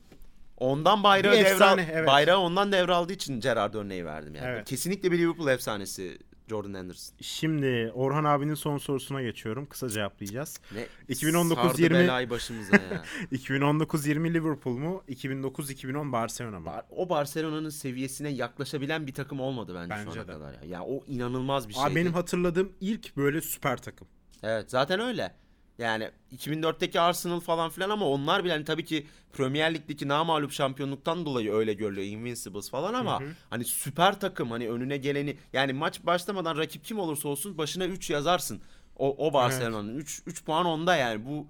Ondan 0.57 1.03
bayrağı 1.03 1.33
devral 1.33 1.51
efsane, 1.53 1.89
evet. 1.93 2.07
bayrağı 2.07 2.39
ondan 2.39 2.73
devraldığı 2.73 3.13
için 3.13 3.41
Gerrard 3.41 3.75
örneği 3.75 4.05
verdim 4.05 4.35
yani. 4.35 4.47
Evet. 4.49 4.69
Kesinlikle 4.69 5.13
bir 5.13 5.19
Liverpool 5.19 5.49
efsanesi 5.49 6.19
Jordan 6.49 6.75
Henderson. 6.75 7.17
Şimdi 7.21 7.93
Orhan 7.95 8.25
abinin 8.25 8.55
son 8.55 8.79
sorusuna 8.79 9.23
geçiyorum. 9.23 9.67
Kısa 9.67 9.89
cevaplayacağız. 9.89 10.61
Ne 10.75 10.87
2019-20 11.09 11.55
sardı 11.55 11.91
belayı 11.91 12.31
başımıza 12.31 12.77
ya. 12.77 13.05
2019-20 13.33 14.35
Liverpool 14.35 14.77
mu? 14.77 15.03
2009-2010 15.09 16.13
Barcelona 16.13 16.61
mı? 16.61 16.71
O 16.91 17.09
Barcelona'nın 17.09 17.71
seviyesine 17.71 18.29
yaklaşabilen 18.29 19.07
bir 19.07 19.15
takım 19.15 19.41
olmadı 19.41 19.73
bence, 19.75 20.03
şu 20.03 20.07
Bence 20.09 20.21
ana 20.21 20.29
de. 20.29 20.33
kadar 20.33 20.53
ya. 20.53 20.61
Ya 20.69 20.83
o 20.85 21.05
inanılmaz 21.07 21.69
bir. 21.69 21.75
Abi 21.79 21.95
benim 21.95 22.13
hatırladığım 22.13 22.73
ilk 22.81 23.17
böyle 23.17 23.41
süper 23.41 23.83
takım. 23.83 24.09
Evet 24.43 24.71
zaten 24.71 25.01
öyle. 25.01 25.35
Yani 25.79 26.11
2004'teki 26.37 27.01
Arsenal 27.01 27.41
falan 27.41 27.71
filan 27.71 27.91
ama 27.91 28.09
onlar 28.09 28.45
bile 28.45 28.53
hani 28.53 28.65
tabii 28.65 28.85
ki 28.85 29.07
Premier 29.33 29.75
Lig'deki 29.75 30.09
namağlup 30.09 30.53
şampiyonluktan 30.53 31.27
dolayı 31.27 31.53
öyle 31.53 31.75
görülüyor. 31.75 32.07
Invincibles 32.07 32.71
falan 32.71 32.95
ama 32.95 33.19
hani 33.51 33.65
süper 33.65 34.21
takım 34.21 34.51
hani 34.51 34.71
önüne 34.71 34.97
geleni 34.97 35.37
yani 35.53 35.73
maç 35.73 36.07
başlamadan 36.07 36.57
rakip 36.57 36.85
kim 36.85 36.99
olursa 36.99 37.29
olsun 37.29 37.59
başına 37.59 37.85
3 37.87 38.11
yazarsın. 38.11 38.61
O, 38.97 39.27
o 39.29 39.33
Barcelona'nın 39.33 39.97
3 39.99 40.23
3 40.27 40.45
puan 40.45 40.67
onda 40.67 40.97
yani 40.97 41.27
bu 41.27 41.47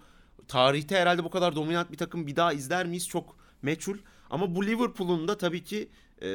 tarihte 0.48 0.96
herhalde 0.96 1.24
bu 1.24 1.30
kadar 1.30 1.56
dominant 1.56 1.92
bir 1.92 1.96
takım 1.96 2.26
bir 2.26 2.36
daha 2.36 2.52
izler 2.52 2.86
miyiz 2.86 3.08
çok 3.08 3.36
meçhul. 3.62 3.98
Ama 4.30 4.54
bu 4.54 4.66
Liverpool'un 4.66 5.28
da 5.28 5.38
tabii 5.38 5.64
ki 5.64 5.88
e, 6.22 6.28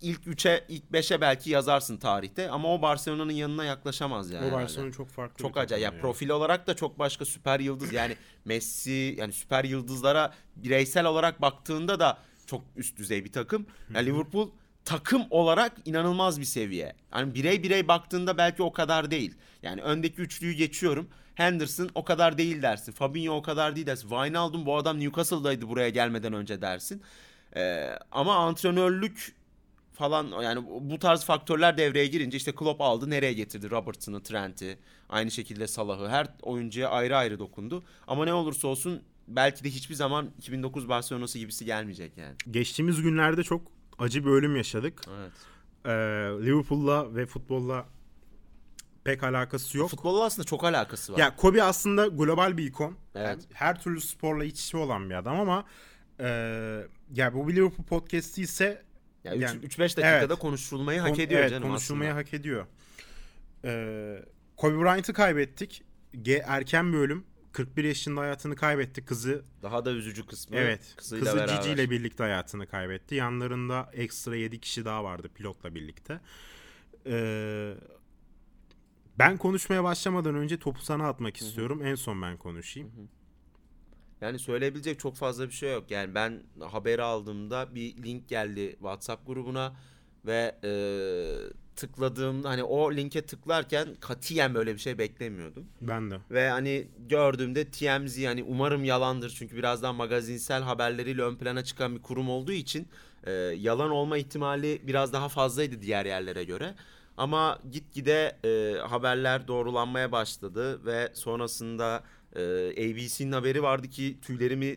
ilk 0.00 0.26
3'e 0.26 0.64
ilk 0.68 0.84
5'e 0.92 1.20
belki 1.20 1.50
yazarsın 1.50 1.96
tarihte 1.96 2.50
ama 2.50 2.74
o 2.74 2.82
Barcelona'nın 2.82 3.32
yanına 3.32 3.64
yaklaşamaz 3.64 4.30
yani. 4.30 4.48
o. 4.48 4.52
Barcelona 4.52 4.92
çok 4.92 5.08
farklı. 5.08 5.42
Çok 5.42 5.56
acayip. 5.56 5.84
Ya 5.84 5.90
yani. 5.90 6.00
profil 6.00 6.28
olarak 6.28 6.66
da 6.66 6.76
çok 6.76 6.98
başka 6.98 7.24
süper 7.24 7.60
yıldız. 7.60 7.92
Yani 7.92 8.16
Messi 8.44 9.14
yani 9.18 9.32
süper 9.32 9.64
yıldızlara 9.64 10.32
bireysel 10.56 11.06
olarak 11.06 11.42
baktığında 11.42 12.00
da 12.00 12.18
çok 12.46 12.62
üst 12.76 12.96
düzey 12.96 13.24
bir 13.24 13.32
takım. 13.32 13.66
Yani 13.94 14.06
Liverpool 14.06 14.50
takım 14.84 15.22
olarak 15.30 15.72
inanılmaz 15.84 16.40
bir 16.40 16.44
seviye. 16.44 16.94
Yani 17.14 17.34
birey 17.34 17.62
birey 17.62 17.88
baktığında 17.88 18.38
belki 18.38 18.62
o 18.62 18.72
kadar 18.72 19.10
değil. 19.10 19.34
Yani 19.62 19.82
öndeki 19.82 20.20
üçlüyü 20.20 20.52
geçiyorum. 20.52 21.08
Henderson 21.34 21.90
o 21.94 22.04
kadar 22.04 22.38
değil 22.38 22.62
dersin. 22.62 22.92
Fabinho 22.92 23.34
o 23.34 23.42
kadar 23.42 23.76
değil 23.76 23.86
dersin. 23.86 24.08
Wijnaldum 24.08 24.66
bu 24.66 24.76
adam 24.76 25.00
Newcastle'daydı 25.00 25.68
buraya 25.68 25.88
gelmeden 25.88 26.32
önce 26.32 26.62
dersin. 26.62 27.02
Ee, 27.56 27.90
ama 28.12 28.36
antrenörlük 28.36 29.37
falan 29.98 30.42
yani 30.42 30.64
bu 30.80 30.98
tarz 30.98 31.24
faktörler 31.24 31.78
devreye 31.78 32.06
girince 32.06 32.36
işte 32.36 32.52
Klopp 32.54 32.80
aldı 32.80 33.10
nereye 33.10 33.32
getirdi 33.32 33.70
Robertson'ı, 33.70 34.22
Trent'i, 34.22 34.78
aynı 35.08 35.30
şekilde 35.30 35.66
Salah'ı 35.66 36.08
her 36.08 36.26
oyuncuya 36.42 36.88
ayrı 36.88 37.16
ayrı 37.16 37.38
dokundu. 37.38 37.84
Ama 38.06 38.24
ne 38.24 38.32
olursa 38.32 38.68
olsun 38.68 39.02
belki 39.28 39.64
de 39.64 39.70
hiçbir 39.70 39.94
zaman 39.94 40.30
2009 40.38 40.88
Barcelona'sı 40.88 41.38
gibisi 41.38 41.64
gelmeyecek 41.64 42.16
yani. 42.16 42.34
Geçtiğimiz 42.50 43.02
günlerde 43.02 43.42
çok 43.42 43.62
acı 43.98 44.24
bir 44.24 44.30
ölüm 44.30 44.56
yaşadık. 44.56 45.04
Evet. 45.18 45.32
Ee, 45.84 45.90
Liverpool'la 46.46 47.14
ve 47.14 47.26
futbolla 47.26 47.86
pek 49.04 49.22
alakası 49.22 49.78
yok. 49.78 49.90
Futbolla 49.90 50.24
aslında 50.24 50.46
çok 50.46 50.64
alakası 50.64 51.12
var. 51.12 51.18
Ya 51.18 51.36
Kobe 51.36 51.62
aslında 51.62 52.06
global 52.06 52.56
bir 52.56 52.66
ikon. 52.66 52.96
Evet. 53.14 53.26
Yani 53.26 53.42
her 53.52 53.82
türlü 53.82 54.00
sporla 54.00 54.44
iç 54.44 54.64
içe 54.64 54.76
olan 54.76 55.10
bir 55.10 55.14
adam 55.14 55.40
ama 55.40 55.64
e, 56.20 56.28
ya 57.14 57.34
bu 57.34 57.48
bir 57.48 57.56
Liverpool 57.56 57.86
podcast'i 57.86 58.42
ise 58.42 58.82
Yani- 59.24 59.44
3-5 59.44 59.96
dakikada 59.96 60.18
Evet. 60.18 60.38
konuşulmayı 60.38 61.00
hak 61.00 61.08
kon- 61.14 61.20
ediyor 61.20 61.40
evet, 61.40 61.50
canım 61.50 61.68
konuşulmayı 61.68 62.10
aslında. 62.10 62.20
hak 62.26 62.34
ediyor. 62.34 62.66
Ee, 63.64 64.24
Kobe 64.56 64.78
Bryant'ı 64.82 65.12
kaybettik. 65.12 65.82
Ge- 66.14 66.42
erken 66.46 66.92
bir 66.92 66.98
ölüm. 66.98 67.24
41 67.52 67.84
yaşında 67.84 68.20
hayatını 68.20 68.56
kaybetti. 68.56 69.04
Kızı 69.04 69.44
Daha 69.62 69.84
da 69.84 69.90
üzücü 69.92 70.26
kısmı 70.26 70.56
evet. 70.56 70.94
kızıyla 70.96 71.24
Kızı 71.24 71.36
beraber. 71.36 71.62
Cici 71.62 71.74
ile 71.74 71.90
birlikte 71.90 72.22
hayatını 72.22 72.66
kaybetti. 72.66 73.14
Yanlarında 73.14 73.90
ekstra 73.92 74.36
7 74.36 74.60
kişi 74.60 74.84
daha 74.84 75.04
vardı 75.04 75.28
pilotla 75.34 75.74
birlikte. 75.74 76.20
Ee, 77.06 77.74
ben 79.18 79.36
konuşmaya 79.36 79.84
başlamadan 79.84 80.34
önce 80.34 80.58
topu 80.58 80.82
sana 80.82 81.08
atmak 81.08 81.36
istiyorum. 81.36 81.80
En 81.86 81.94
son 81.94 82.22
ben 82.22 82.36
konuşayım. 82.36 82.90
Yani 84.20 84.38
söyleyebilecek 84.38 84.98
çok 84.98 85.16
fazla 85.16 85.46
bir 85.46 85.52
şey 85.52 85.72
yok. 85.72 85.90
Yani 85.90 86.14
ben 86.14 86.42
haberi 86.60 87.02
aldığımda 87.02 87.74
bir 87.74 88.02
link 88.02 88.28
geldi 88.28 88.70
WhatsApp 88.70 89.26
grubuna 89.26 89.72
ve 90.26 90.54
e, 90.64 90.70
tıkladığımda 91.76 92.48
hani 92.48 92.62
o 92.62 92.92
linke 92.92 93.22
tıklarken 93.22 93.88
katiyen 94.00 94.54
böyle 94.54 94.74
bir 94.74 94.78
şey 94.78 94.98
beklemiyordum. 94.98 95.66
Ben 95.80 96.10
de. 96.10 96.18
Ve 96.30 96.50
hani 96.50 96.88
gördüğümde 97.08 97.64
TMZ 97.64 98.24
hani 98.24 98.42
umarım 98.42 98.84
yalandır 98.84 99.30
çünkü 99.30 99.56
birazdan 99.56 99.94
magazinsel 99.94 100.62
haberleriyle 100.62 101.22
ön 101.22 101.36
plana 101.36 101.64
çıkan 101.64 101.96
bir 101.96 102.02
kurum 102.02 102.30
olduğu 102.30 102.52
için 102.52 102.88
e, 103.24 103.32
yalan 103.32 103.90
olma 103.90 104.18
ihtimali 104.18 104.82
biraz 104.86 105.12
daha 105.12 105.28
fazlaydı 105.28 105.82
diğer 105.82 106.06
yerlere 106.06 106.44
göre. 106.44 106.74
Ama 107.16 107.58
gitgide 107.70 108.36
e, 108.44 108.78
haberler 108.80 109.48
doğrulanmaya 109.48 110.12
başladı 110.12 110.84
ve 110.84 111.10
sonrasında 111.14 112.02
e, 112.38 112.70
ABC'nin 112.70 113.32
haberi 113.32 113.62
vardı 113.62 113.88
ki 113.88 114.18
tüylerimi 114.22 114.76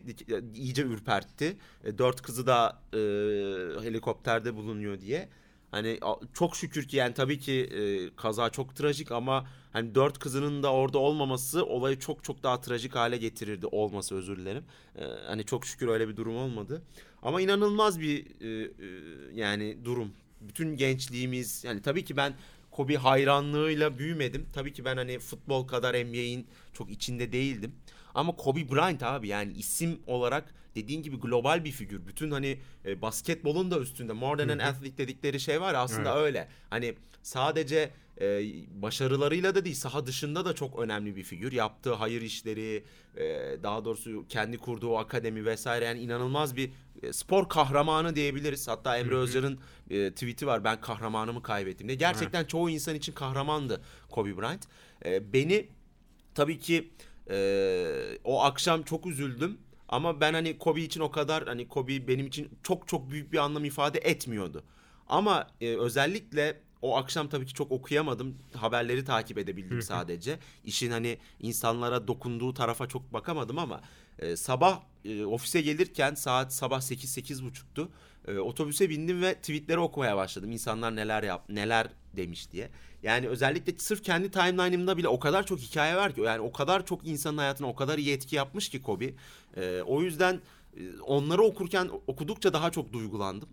iyice 0.54 0.82
ürpertti. 0.82 1.56
E, 1.84 1.98
dört 1.98 2.22
kızı 2.22 2.46
da 2.46 2.82
e, 2.92 2.98
helikopterde 3.84 4.54
bulunuyor 4.54 5.00
diye. 5.00 5.28
Hani 5.70 6.00
çok 6.34 6.56
şükür 6.56 6.88
ki 6.88 6.96
yani 6.96 7.14
tabii 7.14 7.38
ki 7.38 7.52
e, 7.52 7.82
kaza 8.16 8.50
çok 8.50 8.76
trajik 8.76 9.12
ama 9.12 9.46
hani 9.72 9.94
dört 9.94 10.18
kızının 10.18 10.62
da 10.62 10.72
orada 10.72 10.98
olmaması 10.98 11.66
olayı 11.66 11.98
çok 11.98 12.24
çok 12.24 12.42
daha 12.42 12.60
trajik 12.60 12.94
hale 12.94 13.16
getirirdi 13.16 13.66
olması 13.66 14.14
özür 14.14 14.36
dilerim. 14.36 14.64
E, 14.96 15.04
hani 15.26 15.44
çok 15.44 15.66
şükür 15.66 15.88
öyle 15.88 16.08
bir 16.08 16.16
durum 16.16 16.36
olmadı. 16.36 16.82
Ama 17.22 17.40
inanılmaz 17.40 18.00
bir 18.00 18.26
e, 18.40 18.64
e, 18.64 18.68
yani 19.34 19.78
durum. 19.84 20.12
Bütün 20.40 20.76
gençliğimiz 20.76 21.64
yani 21.64 21.82
tabii 21.82 22.04
ki 22.04 22.16
ben 22.16 22.34
Kobe 22.72 22.96
hayranlığıyla 22.96 23.98
büyümedim. 23.98 24.46
Tabii 24.52 24.72
ki 24.72 24.84
ben 24.84 24.96
hani 24.96 25.18
futbol 25.18 25.66
kadar 25.66 25.94
NBA'in 25.94 26.46
çok 26.72 26.90
içinde 26.90 27.32
değildim. 27.32 27.74
Ama 28.14 28.36
Kobe 28.36 28.70
Bryant 28.70 29.02
abi 29.02 29.28
yani 29.28 29.52
isim 29.52 30.00
olarak 30.06 30.54
dediğin 30.74 31.02
gibi 31.02 31.16
global 31.16 31.64
bir 31.64 31.72
figür. 31.72 32.06
Bütün 32.06 32.30
hani 32.30 32.58
e, 32.84 33.02
basketbolun 33.02 33.70
da 33.70 33.78
üstünde 33.78 34.12
more 34.12 34.42
than 34.42 34.48
an 34.48 34.58
athlete 34.58 34.98
dedikleri 34.98 35.40
şey 35.40 35.60
var 35.60 35.74
aslında 35.74 36.10
öyle. 36.18 36.48
Hani 36.70 36.94
sadece 37.22 37.90
e, 38.22 38.42
başarılarıyla 38.82 39.54
da 39.54 39.64
değil 39.64 39.76
saha 39.76 40.06
dışında 40.06 40.44
da 40.44 40.54
çok 40.54 40.78
önemli 40.78 41.16
bir 41.16 41.22
figür. 41.22 41.52
Yaptığı 41.52 41.92
hayır 41.92 42.22
işleri 42.22 42.84
e, 43.16 43.22
daha 43.62 43.84
doğrusu 43.84 44.26
kendi 44.28 44.58
kurduğu 44.58 44.98
akademi 44.98 45.44
vesaire 45.44 45.84
yani 45.84 46.00
inanılmaz 46.00 46.56
bir 46.56 46.70
e, 47.02 47.12
spor 47.12 47.48
kahramanı 47.48 48.16
diyebiliriz. 48.16 48.68
Hatta 48.68 48.98
Emre 48.98 49.14
Özcan'ın 49.14 49.58
e, 49.90 50.10
tweet'i 50.10 50.46
var 50.46 50.64
ben 50.64 50.80
kahramanımı 50.80 51.42
kaybettim 51.42 51.88
diye. 51.88 51.96
Gerçekten 51.96 52.44
çoğu 52.44 52.70
insan 52.70 52.94
için 52.94 53.12
kahramandı 53.12 53.82
Kobe 54.10 54.36
Bryant. 54.38 54.66
E, 55.04 55.32
beni 55.32 55.68
tabii 56.34 56.58
ki 56.58 56.90
e, 57.30 58.18
o 58.24 58.42
akşam 58.42 58.82
çok 58.82 59.06
üzüldüm. 59.06 59.58
Ama 59.88 60.20
ben 60.20 60.34
hani 60.34 60.58
Kobe 60.58 60.80
için 60.80 61.00
o 61.00 61.10
kadar 61.10 61.46
hani 61.46 61.68
Kobe 61.68 62.08
benim 62.08 62.26
için 62.26 62.48
çok 62.62 62.88
çok 62.88 63.10
büyük 63.10 63.32
bir 63.32 63.38
anlam 63.38 63.64
ifade 63.64 63.98
etmiyordu. 63.98 64.64
Ama 65.08 65.50
e, 65.60 65.76
özellikle 65.76 66.60
o 66.82 66.96
akşam 66.96 67.28
tabii 67.28 67.46
ki 67.46 67.54
çok 67.54 67.72
okuyamadım. 67.72 68.38
Haberleri 68.54 69.04
takip 69.04 69.38
edebildim 69.38 69.82
sadece. 69.82 70.38
İşin 70.64 70.90
hani 70.90 71.18
insanlara 71.40 72.06
dokunduğu 72.06 72.54
tarafa 72.54 72.86
çok 72.86 73.12
bakamadım 73.12 73.58
ama 73.58 73.80
e, 74.18 74.36
sabah 74.36 74.80
e, 75.04 75.24
ofise 75.24 75.60
gelirken 75.60 76.14
saat 76.14 76.54
sabah 76.54 76.80
8 76.80 77.44
buçuktu. 77.44 77.88
E, 78.28 78.38
otobüse 78.38 78.90
bindim 78.90 79.22
ve 79.22 79.34
tweetleri 79.34 79.78
okumaya 79.78 80.16
başladım. 80.16 80.52
İnsanlar 80.52 80.96
neler 80.96 81.22
yap 81.22 81.44
neler 81.48 81.88
demiş 82.16 82.52
diye. 82.52 82.70
Yani 83.02 83.28
özellikle 83.28 83.78
sırf 83.78 84.02
kendi 84.02 84.30
timeline'ımda 84.30 84.96
bile 84.96 85.08
o 85.08 85.18
kadar 85.18 85.46
çok 85.46 85.58
hikaye 85.58 85.96
var 85.96 86.14
ki 86.14 86.20
yani 86.20 86.40
o 86.40 86.52
kadar 86.52 86.86
çok 86.86 87.06
insanın 87.06 87.38
hayatına 87.38 87.66
o 87.68 87.74
kadar 87.74 87.98
iyi 87.98 88.12
etki 88.12 88.36
yapmış 88.36 88.68
ki 88.68 88.82
Kobe. 88.82 89.14
E, 89.56 89.82
o 89.82 90.02
yüzden 90.02 90.40
e, 90.76 91.00
onları 91.00 91.42
okurken 91.42 91.90
okudukça 92.06 92.52
daha 92.52 92.70
çok 92.70 92.92
duygulandım. 92.92 93.48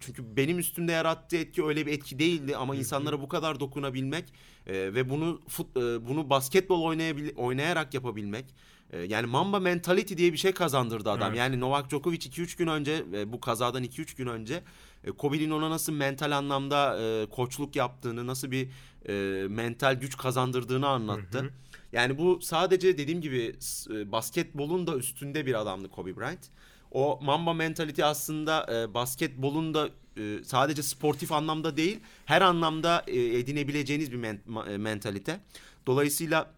Çünkü 0.00 0.36
benim 0.36 0.58
üstümde 0.58 0.92
yarattığı 0.92 1.36
etki 1.36 1.64
öyle 1.64 1.86
bir 1.86 1.92
etki 1.92 2.18
değildi 2.18 2.56
ama 2.56 2.76
insanlara 2.76 3.20
bu 3.20 3.28
kadar 3.28 3.60
dokunabilmek 3.60 4.32
e, 4.66 4.72
ve 4.72 5.10
bunu 5.10 5.40
fut, 5.48 5.76
e, 5.76 6.06
bunu 6.08 6.30
basketbol 6.30 6.82
oynayabil, 6.82 7.36
oynayarak 7.36 7.94
yapabilmek 7.94 8.54
E, 8.92 8.98
yani 8.98 9.26
Mamba 9.26 9.60
mentality 9.60 10.14
diye 10.14 10.32
bir 10.32 10.38
şey 10.38 10.52
kazandırdı 10.52 11.10
adam. 11.10 11.28
Evet. 11.28 11.38
Yani 11.38 11.60
Novak 11.60 11.90
Djokovic 11.90 12.18
2-3 12.18 12.58
gün 12.58 12.66
önce 12.66 13.04
e, 13.12 13.32
bu 13.32 13.40
kazadan 13.40 13.84
2-3 13.84 14.16
gün 14.16 14.26
önce 14.26 14.62
e, 15.04 15.10
Kobe'nin 15.10 15.50
ona 15.50 15.70
nasıl 15.70 15.92
mental 15.92 16.30
anlamda 16.30 16.98
e, 17.02 17.26
koçluk 17.26 17.76
yaptığını, 17.76 18.26
nasıl 18.26 18.50
bir 18.50 18.68
e, 19.08 19.48
mental 19.48 19.94
güç 19.94 20.16
kazandırdığını 20.16 20.88
anlattı. 20.88 21.38
Hı 21.38 21.42
hı. 21.42 21.50
Yani 21.92 22.18
bu 22.18 22.38
sadece 22.42 22.98
dediğim 22.98 23.20
gibi 23.20 23.54
e, 23.90 24.12
basketbolun 24.12 24.86
da 24.86 24.96
üstünde 24.96 25.46
bir 25.46 25.60
adamdı 25.60 25.88
Kobe 25.88 26.16
Bryant. 26.16 26.48
O 26.90 27.18
Mamba 27.22 27.52
mentality 27.54 28.04
aslında 28.04 28.66
e, 28.72 28.94
basketbolun 28.94 29.74
da 29.74 29.88
e, 30.18 30.44
sadece 30.44 30.82
sportif 30.82 31.32
anlamda 31.32 31.76
değil, 31.76 32.00
her 32.24 32.42
anlamda 32.42 33.04
e, 33.06 33.38
edinebileceğiniz 33.38 34.12
bir 34.12 34.16
men- 34.16 34.72
e, 34.72 34.78
mentalite. 34.78 35.40
Dolayısıyla 35.86 36.54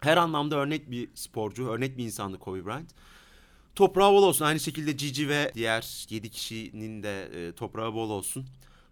her 0.00 0.16
anlamda 0.16 0.56
örnek 0.56 0.90
bir 0.90 1.08
sporcu, 1.14 1.68
örnek 1.68 1.98
bir 1.98 2.04
insandı 2.04 2.38
Kobe 2.38 2.66
Bryant. 2.66 2.90
Toprağı 3.74 4.12
bol 4.12 4.22
olsun. 4.22 4.44
Aynı 4.44 4.60
şekilde 4.60 4.96
Cici 4.96 5.28
ve 5.28 5.52
diğer 5.54 6.06
7 6.10 6.30
kişinin 6.30 7.02
de 7.02 7.22
e, 7.22 7.52
toprağı 7.52 7.94
bol 7.94 8.10
olsun. 8.10 8.46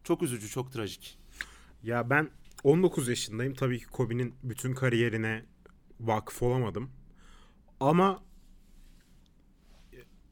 Çok 0.05 0.23
üzücü, 0.23 0.49
çok 0.49 0.73
trajik. 0.73 1.19
Ya 1.83 2.11
ben 2.11 2.31
19 2.65 3.09
yaşındayım. 3.09 3.55
Tabii 3.55 3.79
ki 3.79 3.87
Kobe'nin 3.87 4.35
bütün 4.43 4.75
kariyerine 4.75 5.45
vakıf 6.01 6.43
olamadım. 6.43 6.91
Ama 7.81 8.23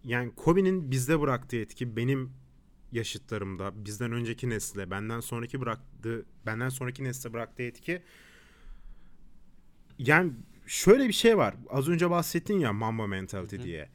yani 0.05 0.35
Kobe'nin 0.35 0.91
bizde 0.91 1.21
bıraktığı 1.21 1.57
etki 1.57 1.97
benim 1.97 2.33
yaşıtlarımda, 2.93 3.85
bizden 3.85 4.13
önceki 4.13 4.51
nesle, 4.51 4.91
benden 4.91 5.21
sonraki 5.21 5.61
bıraktığı, 5.61 6.25
benden 6.47 6.69
sonraki 6.69 7.05
nesle 7.05 7.33
bıraktığı 7.33 7.63
etki 7.63 8.03
yani 9.99 10.33
şöyle 10.67 11.09
bir 11.09 11.13
şey 11.13 11.39
var. 11.39 11.55
Az 11.71 11.89
önce 11.89 12.11
bahsettin 12.11 12.59
ya 12.59 12.73
Mamba 12.73 13.07
mentality 13.07 13.57
diye. 13.63 13.89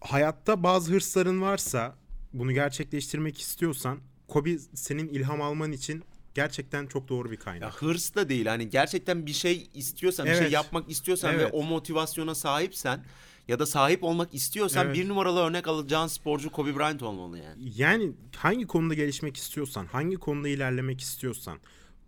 Hayatta 0.00 0.62
bazı 0.62 0.92
hırsların 0.92 1.42
varsa 1.42 1.96
bunu 2.32 2.52
gerçekleştirmek 2.52 3.40
istiyorsan 3.40 3.98
Kobe 4.28 4.58
senin 4.58 5.08
ilham 5.08 5.42
alman 5.42 5.72
için 5.72 6.04
gerçekten 6.34 6.86
çok 6.86 7.08
doğru 7.08 7.30
bir 7.30 7.36
Ya 7.38 7.44
kaynak. 7.44 7.82
hırs 7.82 8.14
da 8.14 8.28
değil. 8.28 8.46
Hani 8.46 8.68
gerçekten 8.70 9.26
bir 9.26 9.32
şey 9.32 9.70
istiyorsan, 9.74 10.26
bir 10.26 10.30
şey 10.32 10.40
Evet. 10.40 10.52
yapmak 10.52 10.90
istiyorsan 10.90 11.32
ve 11.38 11.42
Evet. 11.42 11.50
o 11.54 11.62
motivasyona 11.62 12.34
sahipsen 12.34 13.04
ya 13.48 13.58
da 13.58 13.66
sahip 13.66 14.04
olmak 14.04 14.34
istiyorsan 14.34 14.86
Evet. 14.86 14.96
bir 14.96 15.08
numaralı 15.08 15.40
örnek 15.40 15.68
alacağın 15.68 16.06
sporcu 16.06 16.50
Kobe 16.52 16.76
Bryant 16.76 17.02
olmalı 17.02 17.38
yani. 17.38 17.72
Yani 17.76 18.12
hangi 18.36 18.66
konuda 18.66 18.94
gelişmek 18.94 19.36
istiyorsan, 19.36 19.86
hangi 19.86 20.16
konuda 20.16 20.48
ilerlemek 20.48 21.00
istiyorsan 21.00 21.58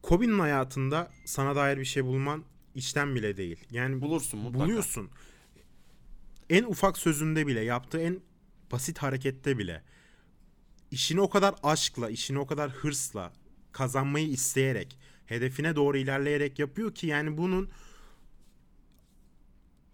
Kobe'nin 0.03 0.39
hayatında 0.39 1.11
sana 1.25 1.57
dair 1.57 1.79
bir 1.79 1.85
şey 1.85 2.05
bulman 2.05 2.45
içten 2.75 3.15
bile 3.15 3.37
değil. 3.37 3.65
Yani 3.71 4.01
Bulursun 4.01 4.41
mutlaka. 4.41 4.65
buluyorsun. 4.65 5.11
En 6.51 6.65
ufak 6.65 6.99
sözünde 6.99 7.47
bile, 7.47 7.61
yaptığı 7.61 8.01
en 8.01 8.21
basit 8.73 8.99
harekette 8.99 9.59
bile 9.59 9.83
işini 10.91 11.21
o 11.21 11.31
kadar 11.31 11.55
aşkla, 11.63 12.11
işini 12.11 12.39
o 12.39 12.47
kadar 12.47 12.71
hırsla, 12.71 13.33
kazanmayı 13.73 14.29
isteyerek, 14.29 14.99
hedefine 15.27 15.77
doğru 15.77 15.99
ilerleyerek 15.99 16.59
yapıyor 16.59 16.95
ki 16.95 17.07
yani 17.07 17.39
bunun 17.39 17.69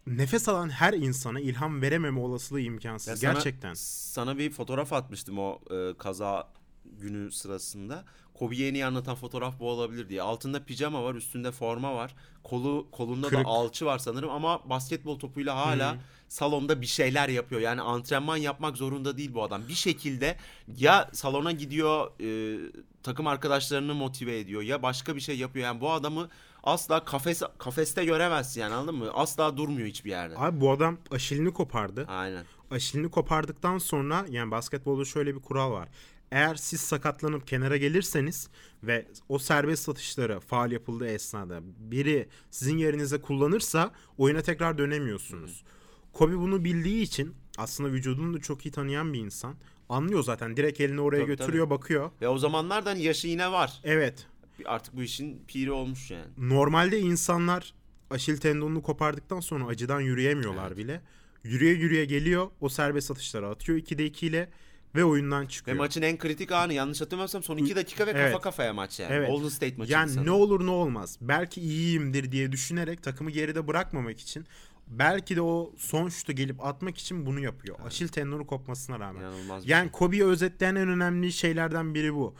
nefes 0.07 0.49
alan 0.49 0.69
her 0.71 0.93
insana 0.93 1.41
ilham 1.41 1.83
verememe 1.83 2.21
olasılığı 2.21 2.61
imkansız. 2.61 3.09
Ya 3.09 3.17
sana- 3.17 3.33
Gerçekten. 3.33 3.75
Sana 3.75 4.39
bir 4.39 4.51
fotoğraf 4.51 4.93
atmıştım 4.93 5.39
o 5.39 5.59
e, 5.71 5.95
kaza 5.99 6.49
günü 6.85 7.33
sırasında. 7.33 8.05
Kobe'yi 8.35 8.69
en 8.71 8.75
iyi 8.75 8.87
anlatan 8.87 9.15
fotoğraf 9.15 9.61
bu 9.61 9.71
olabilir 9.71 10.09
diye. 10.09 10.23
Altında 10.23 10.65
pijama 10.65 11.05
var, 11.05 11.15
üstünde 11.15 11.53
forma 11.53 11.95
var. 11.95 12.15
Kolu 12.45 12.89
kolunda 12.93 13.29
Kırık. 13.29 13.45
da 13.45 13.49
alçı 13.49 13.87
var 13.87 13.99
sanırım 13.99 14.31
ama 14.31 14.71
basketbol 14.71 15.19
topuyla 15.19 15.57
hala 15.57 15.95
Hı. 15.95 15.99
salonda 16.29 16.81
bir 16.81 16.87
şeyler 16.87 17.29
yapıyor. 17.29 17.61
Yani 17.61 17.81
antrenman 17.81 18.37
yapmak 18.37 18.77
zorunda 18.77 19.17
değil 19.19 19.35
bu 19.35 19.43
adam. 19.43 19.69
Bir 19.69 19.75
şekilde 19.75 20.37
ya 20.79 21.11
salona 21.13 21.53
gidiyor, 21.53 22.11
e, 22.21 22.59
takım 23.03 23.27
arkadaşlarını 23.27 23.95
motive 23.95 24.39
ediyor 24.39 24.63
ya 24.63 24.83
başka 24.83 25.17
bir 25.17 25.21
şey 25.21 25.39
yapıyor. 25.39 25.65
Yani 25.67 25.81
bu 25.81 25.93
adamı 25.93 26.29
asla 26.63 27.05
kafes 27.05 27.43
kafeste 27.59 28.05
göremezsin 28.05 28.61
yani 28.61 28.75
anladın 28.75 28.95
mı? 28.95 29.11
Asla 29.15 29.57
durmuyor 29.57 29.89
hiçbir 29.89 30.11
yerde. 30.11 30.35
Abi 30.39 30.61
bu 30.61 30.71
adam 30.71 30.99
aşilini 31.11 31.53
kopardı. 31.53 32.05
Aynen. 32.09 32.45
Aşilini 32.71 33.11
kopardıktan 33.11 33.79
sonra 33.79 34.27
yani 34.29 34.51
basketbolda 34.51 35.05
şöyle 35.05 35.35
bir 35.35 35.41
kural 35.41 35.73
var. 35.73 35.89
Eğer 36.31 36.55
siz 36.55 36.81
sakatlanıp 36.81 37.47
kenara 37.47 37.77
gelirseniz 37.77 38.49
ve 38.83 39.07
o 39.29 39.39
serbest 39.39 39.89
atışları 39.89 40.41
faal 40.41 40.73
yapıldığı 40.73 41.07
esnada 41.07 41.61
biri 41.79 42.29
sizin 42.51 42.79
yerinize 42.79 43.21
kullanırsa 43.21 43.91
oyuna 44.19 44.41
tekrar 44.43 44.79
dönemiyorsunuz. 44.79 45.65
Kobe 46.13 46.37
bunu 46.37 46.65
bildiği 46.65 47.03
için 47.03 47.35
aslında 47.59 47.93
vücudunu 47.93 48.35
da 48.35 48.41
çok 48.41 48.67
iyi 48.67 48.71
tanıyan 48.71 49.13
bir 49.13 49.19
insan. 49.19 49.55
Anlıyor 49.89 50.23
zaten. 50.23 50.57
Direkt 50.57 50.81
elini 50.81 51.01
oraya 51.01 51.19
Tabii, 51.19 51.27
götürüyor, 51.27 51.71
bakıyor. 51.71 52.11
Ve 52.21 52.29
o 52.29 52.39
zamanlardan 52.39 52.97
yaşı 52.97 53.29
yine 53.29 53.53
var. 53.53 53.81
Evet. 53.85 54.27
Artık 54.65 54.97
bu 54.97 55.03
işin 55.03 55.45
piri 55.49 55.71
olmuş 55.73 56.11
yani. 56.11 56.27
Normalde 56.39 57.01
insanlar 57.01 57.75
aşil 58.11 58.37
tendonunu 58.37 58.83
kopardıktan 58.83 59.41
sonra 59.41 59.67
acıdan 59.67 60.01
yürüyemiyorlar 60.01 60.67
Evet. 60.69 60.77
bile. 60.77 61.01
Yürüye 61.45 61.73
yürüye 61.73 62.05
geliyor. 62.05 62.51
O 62.61 62.69
serbest 62.69 63.11
atışları 63.11 63.49
atıyor 63.49 63.79
2'de 63.79 64.07
2 64.07 64.27
ile 64.27 64.49
ve 64.95 65.05
oyundan 65.05 65.45
Ve 65.45 65.49
çıkıyor. 65.49 65.77
maçın 65.77 66.03
en 66.03 66.19
kritik 66.19 66.53
anı 66.53 66.75
yanlış 66.75 67.01
hatırlamıyorsam 67.01 67.43
son 67.43 67.57
2 67.57 67.77
dakika 67.77 68.07
ve 68.07 68.13
kafa 68.13 68.23
Evet. 68.25 68.41
kafaya 68.41 68.73
maç 68.73 69.01
yani. 69.01 69.13
Evet. 69.15 69.29
Golden 69.31 69.49
State 69.49 69.75
maçı. 69.77 69.93
yani 69.93 70.27
ne 70.27 70.31
olur 70.31 70.67
ne 70.67 70.71
olmaz. 70.71 71.19
Belki 71.21 71.61
iyiyimdir 71.61 72.33
diye 72.33 72.53
düşünerek 72.53 73.03
takımı 73.03 73.31
geride 73.31 73.67
bırakmamak 73.67 74.21
için 74.21 74.47
belki 74.89 75.37
de 75.37 75.43
o 75.43 75.73
son 75.79 76.09
şutu 76.09 76.33
gelip 76.33 76.65
atmak 76.65 76.99
için 76.99 77.27
bunu 77.27 77.41
yapıyor. 77.41 77.77
Aşil 77.87 78.09
tendonu 78.09 78.47
kopmasına 78.47 79.01
rağmen. 79.01 79.21
İnanılmaz 79.21 79.69
Yani 79.69 79.83
şey. 79.85 79.91
Kobe'yi 79.93 80.25
özetleyen 80.25 80.75
en 80.75 80.89
önemli 80.89 81.33
şeylerden 81.33 81.95
biri 81.95 82.15
bu. 82.15 82.35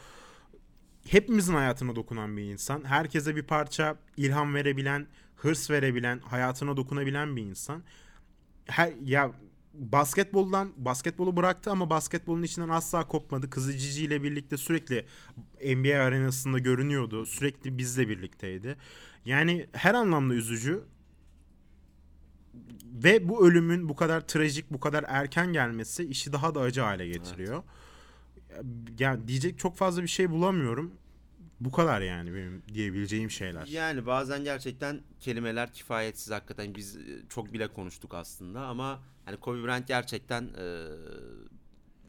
Hepimizin 1.07 1.53
hayatına 1.53 1.95
dokunan 1.95 2.37
bir 2.37 2.43
insan. 2.43 2.83
Herkese 2.83 3.35
bir 3.35 3.43
parça 3.43 3.97
ilham 4.17 4.55
verebilen, 4.55 5.07
hırs 5.35 5.69
verebilen, 5.69 6.19
hayatına 6.19 6.77
dokunabilen 6.77 7.35
bir 7.35 7.41
insan. 7.41 7.83
Her 8.65 8.93
ya 9.03 9.31
basketboldan 9.73 10.73
basketbolu 10.77 11.37
bıraktı 11.37 11.71
ama 11.71 11.89
basketbolun 11.89 12.43
içinden 12.43 12.69
asla 12.69 13.07
kopmadı. 13.07 13.49
Kızı 13.49 13.77
Cici 13.77 14.03
ile 14.05 14.23
birlikte 14.23 14.57
sürekli 14.57 15.05
NBA 15.61 16.03
arenasında 16.03 16.59
görünüyordu. 16.59 17.25
Sürekli 17.25 17.77
bizle 17.77 18.09
birlikteydi. 18.09 18.77
Yani 19.25 19.67
her 19.73 19.93
anlamda 19.93 20.33
üzücü. 20.33 20.83
Ve 22.85 23.29
bu 23.29 23.47
ölümün 23.47 23.89
bu 23.89 23.95
kadar 23.95 24.27
trajik, 24.27 24.71
bu 24.71 24.79
kadar 24.79 25.05
erken 25.07 25.53
gelmesi 25.53 26.03
işi 26.03 26.33
daha 26.33 26.55
da 26.55 26.59
acı 26.61 26.81
hale 26.81 27.07
getiriyor. 27.07 27.63
Yani 28.99 29.27
diyecek 29.27 29.59
çok 29.59 29.77
fazla 29.77 30.01
bir 30.01 30.07
şey 30.07 30.29
bulamıyorum. 30.29 30.93
Bu 31.59 31.71
kadar 31.71 32.01
yani 32.01 32.35
benim 32.35 32.63
diyebileceğim 32.73 33.31
şeyler. 33.31 33.67
Yani 33.67 34.05
bazen 34.05 34.43
gerçekten 34.43 35.01
kelimeler 35.19 35.73
kifayetsiz 35.73 36.31
hakikaten 36.31 36.75
biz 36.75 36.95
e, 36.95 37.01
çok 37.29 37.53
bile 37.53 37.67
konuştuk 37.67 38.13
aslında 38.13 38.61
ama 38.65 38.99
hani 39.25 39.37
Kobe 39.37 39.63
Bryant 39.63 39.87
gerçekten 39.87 40.43
e, 40.43 40.87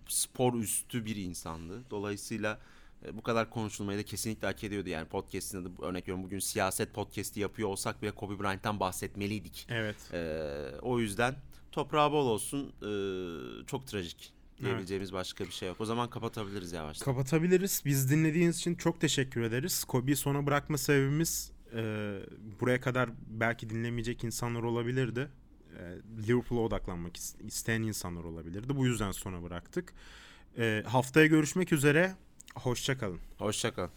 spor 0.09 0.55
üstü 0.55 1.05
bir 1.05 1.17
insandı. 1.17 1.83
Dolayısıyla 1.91 2.59
e, 3.07 3.17
bu 3.17 3.23
kadar 3.23 3.51
konuşulmayı 3.51 3.99
da 3.99 4.03
kesinlikle 4.03 4.47
hak 4.47 4.65
ediyordu. 4.65 4.89
Yani 4.89 5.09
podcast'inde 5.09 5.69
de 5.69 5.83
örnek 5.83 6.03
veriyorum 6.03 6.25
bugün 6.25 6.39
siyaset 6.39 6.95
podcast'i 6.95 7.41
yapıyor 7.41 7.69
olsak 7.69 8.03
bile 8.03 8.11
Kobe 8.11 8.39
Bryant'tan 8.43 8.81
bahsetmeliydik. 8.81 9.67
Evet. 9.71 9.97
E, 10.13 10.41
o 10.83 11.01
yüzden 11.01 11.35
toprağı 11.73 12.13
bol 12.13 12.27
olsun 12.27 12.73
e, 12.83 12.91
çok 13.67 13.87
trajik 13.87 14.34
diyebileceğimiz 14.63 15.13
başka 15.13 15.45
bir 15.45 15.51
şey 15.51 15.69
yok. 15.69 15.81
O 15.81 15.85
zaman 15.85 16.11
kapatabiliriz 16.11 16.73
yavaştan. 16.73 17.05
Kapatabiliriz. 17.05 17.83
Biz 17.85 18.11
dinlediğiniz 18.11 18.57
için 18.59 18.75
çok 18.75 19.01
teşekkür 19.01 19.43
ederiz. 19.43 19.85
Kobe'yi 19.85 20.17
sona 20.17 20.47
bırakma 20.47 20.79
sebebimiz 20.79 21.53
e, 21.75 21.83
buraya 22.61 22.81
kadar 22.81 23.11
belki 23.29 23.71
dinlemeyecek 23.71 24.25
insanlar 24.25 24.63
olabilirdi. 24.63 25.29
E, 25.79 25.83
Liverpool'a 26.29 26.61
odaklanmak 26.61 27.17
is- 27.17 27.47
isteyen 27.47 27.83
insanlar 27.83 28.25
olabilirdi. 28.25 28.77
Bu 28.77 28.87
yüzden 28.87 29.13
sona 29.13 29.43
bıraktık. 29.43 29.93
E, 30.59 30.83
haftaya 30.87 31.27
görüşmek 31.27 31.73
üzere. 31.73 32.15
Hoşçakalın. 32.55 33.21
Hoşçakal. 33.39 33.89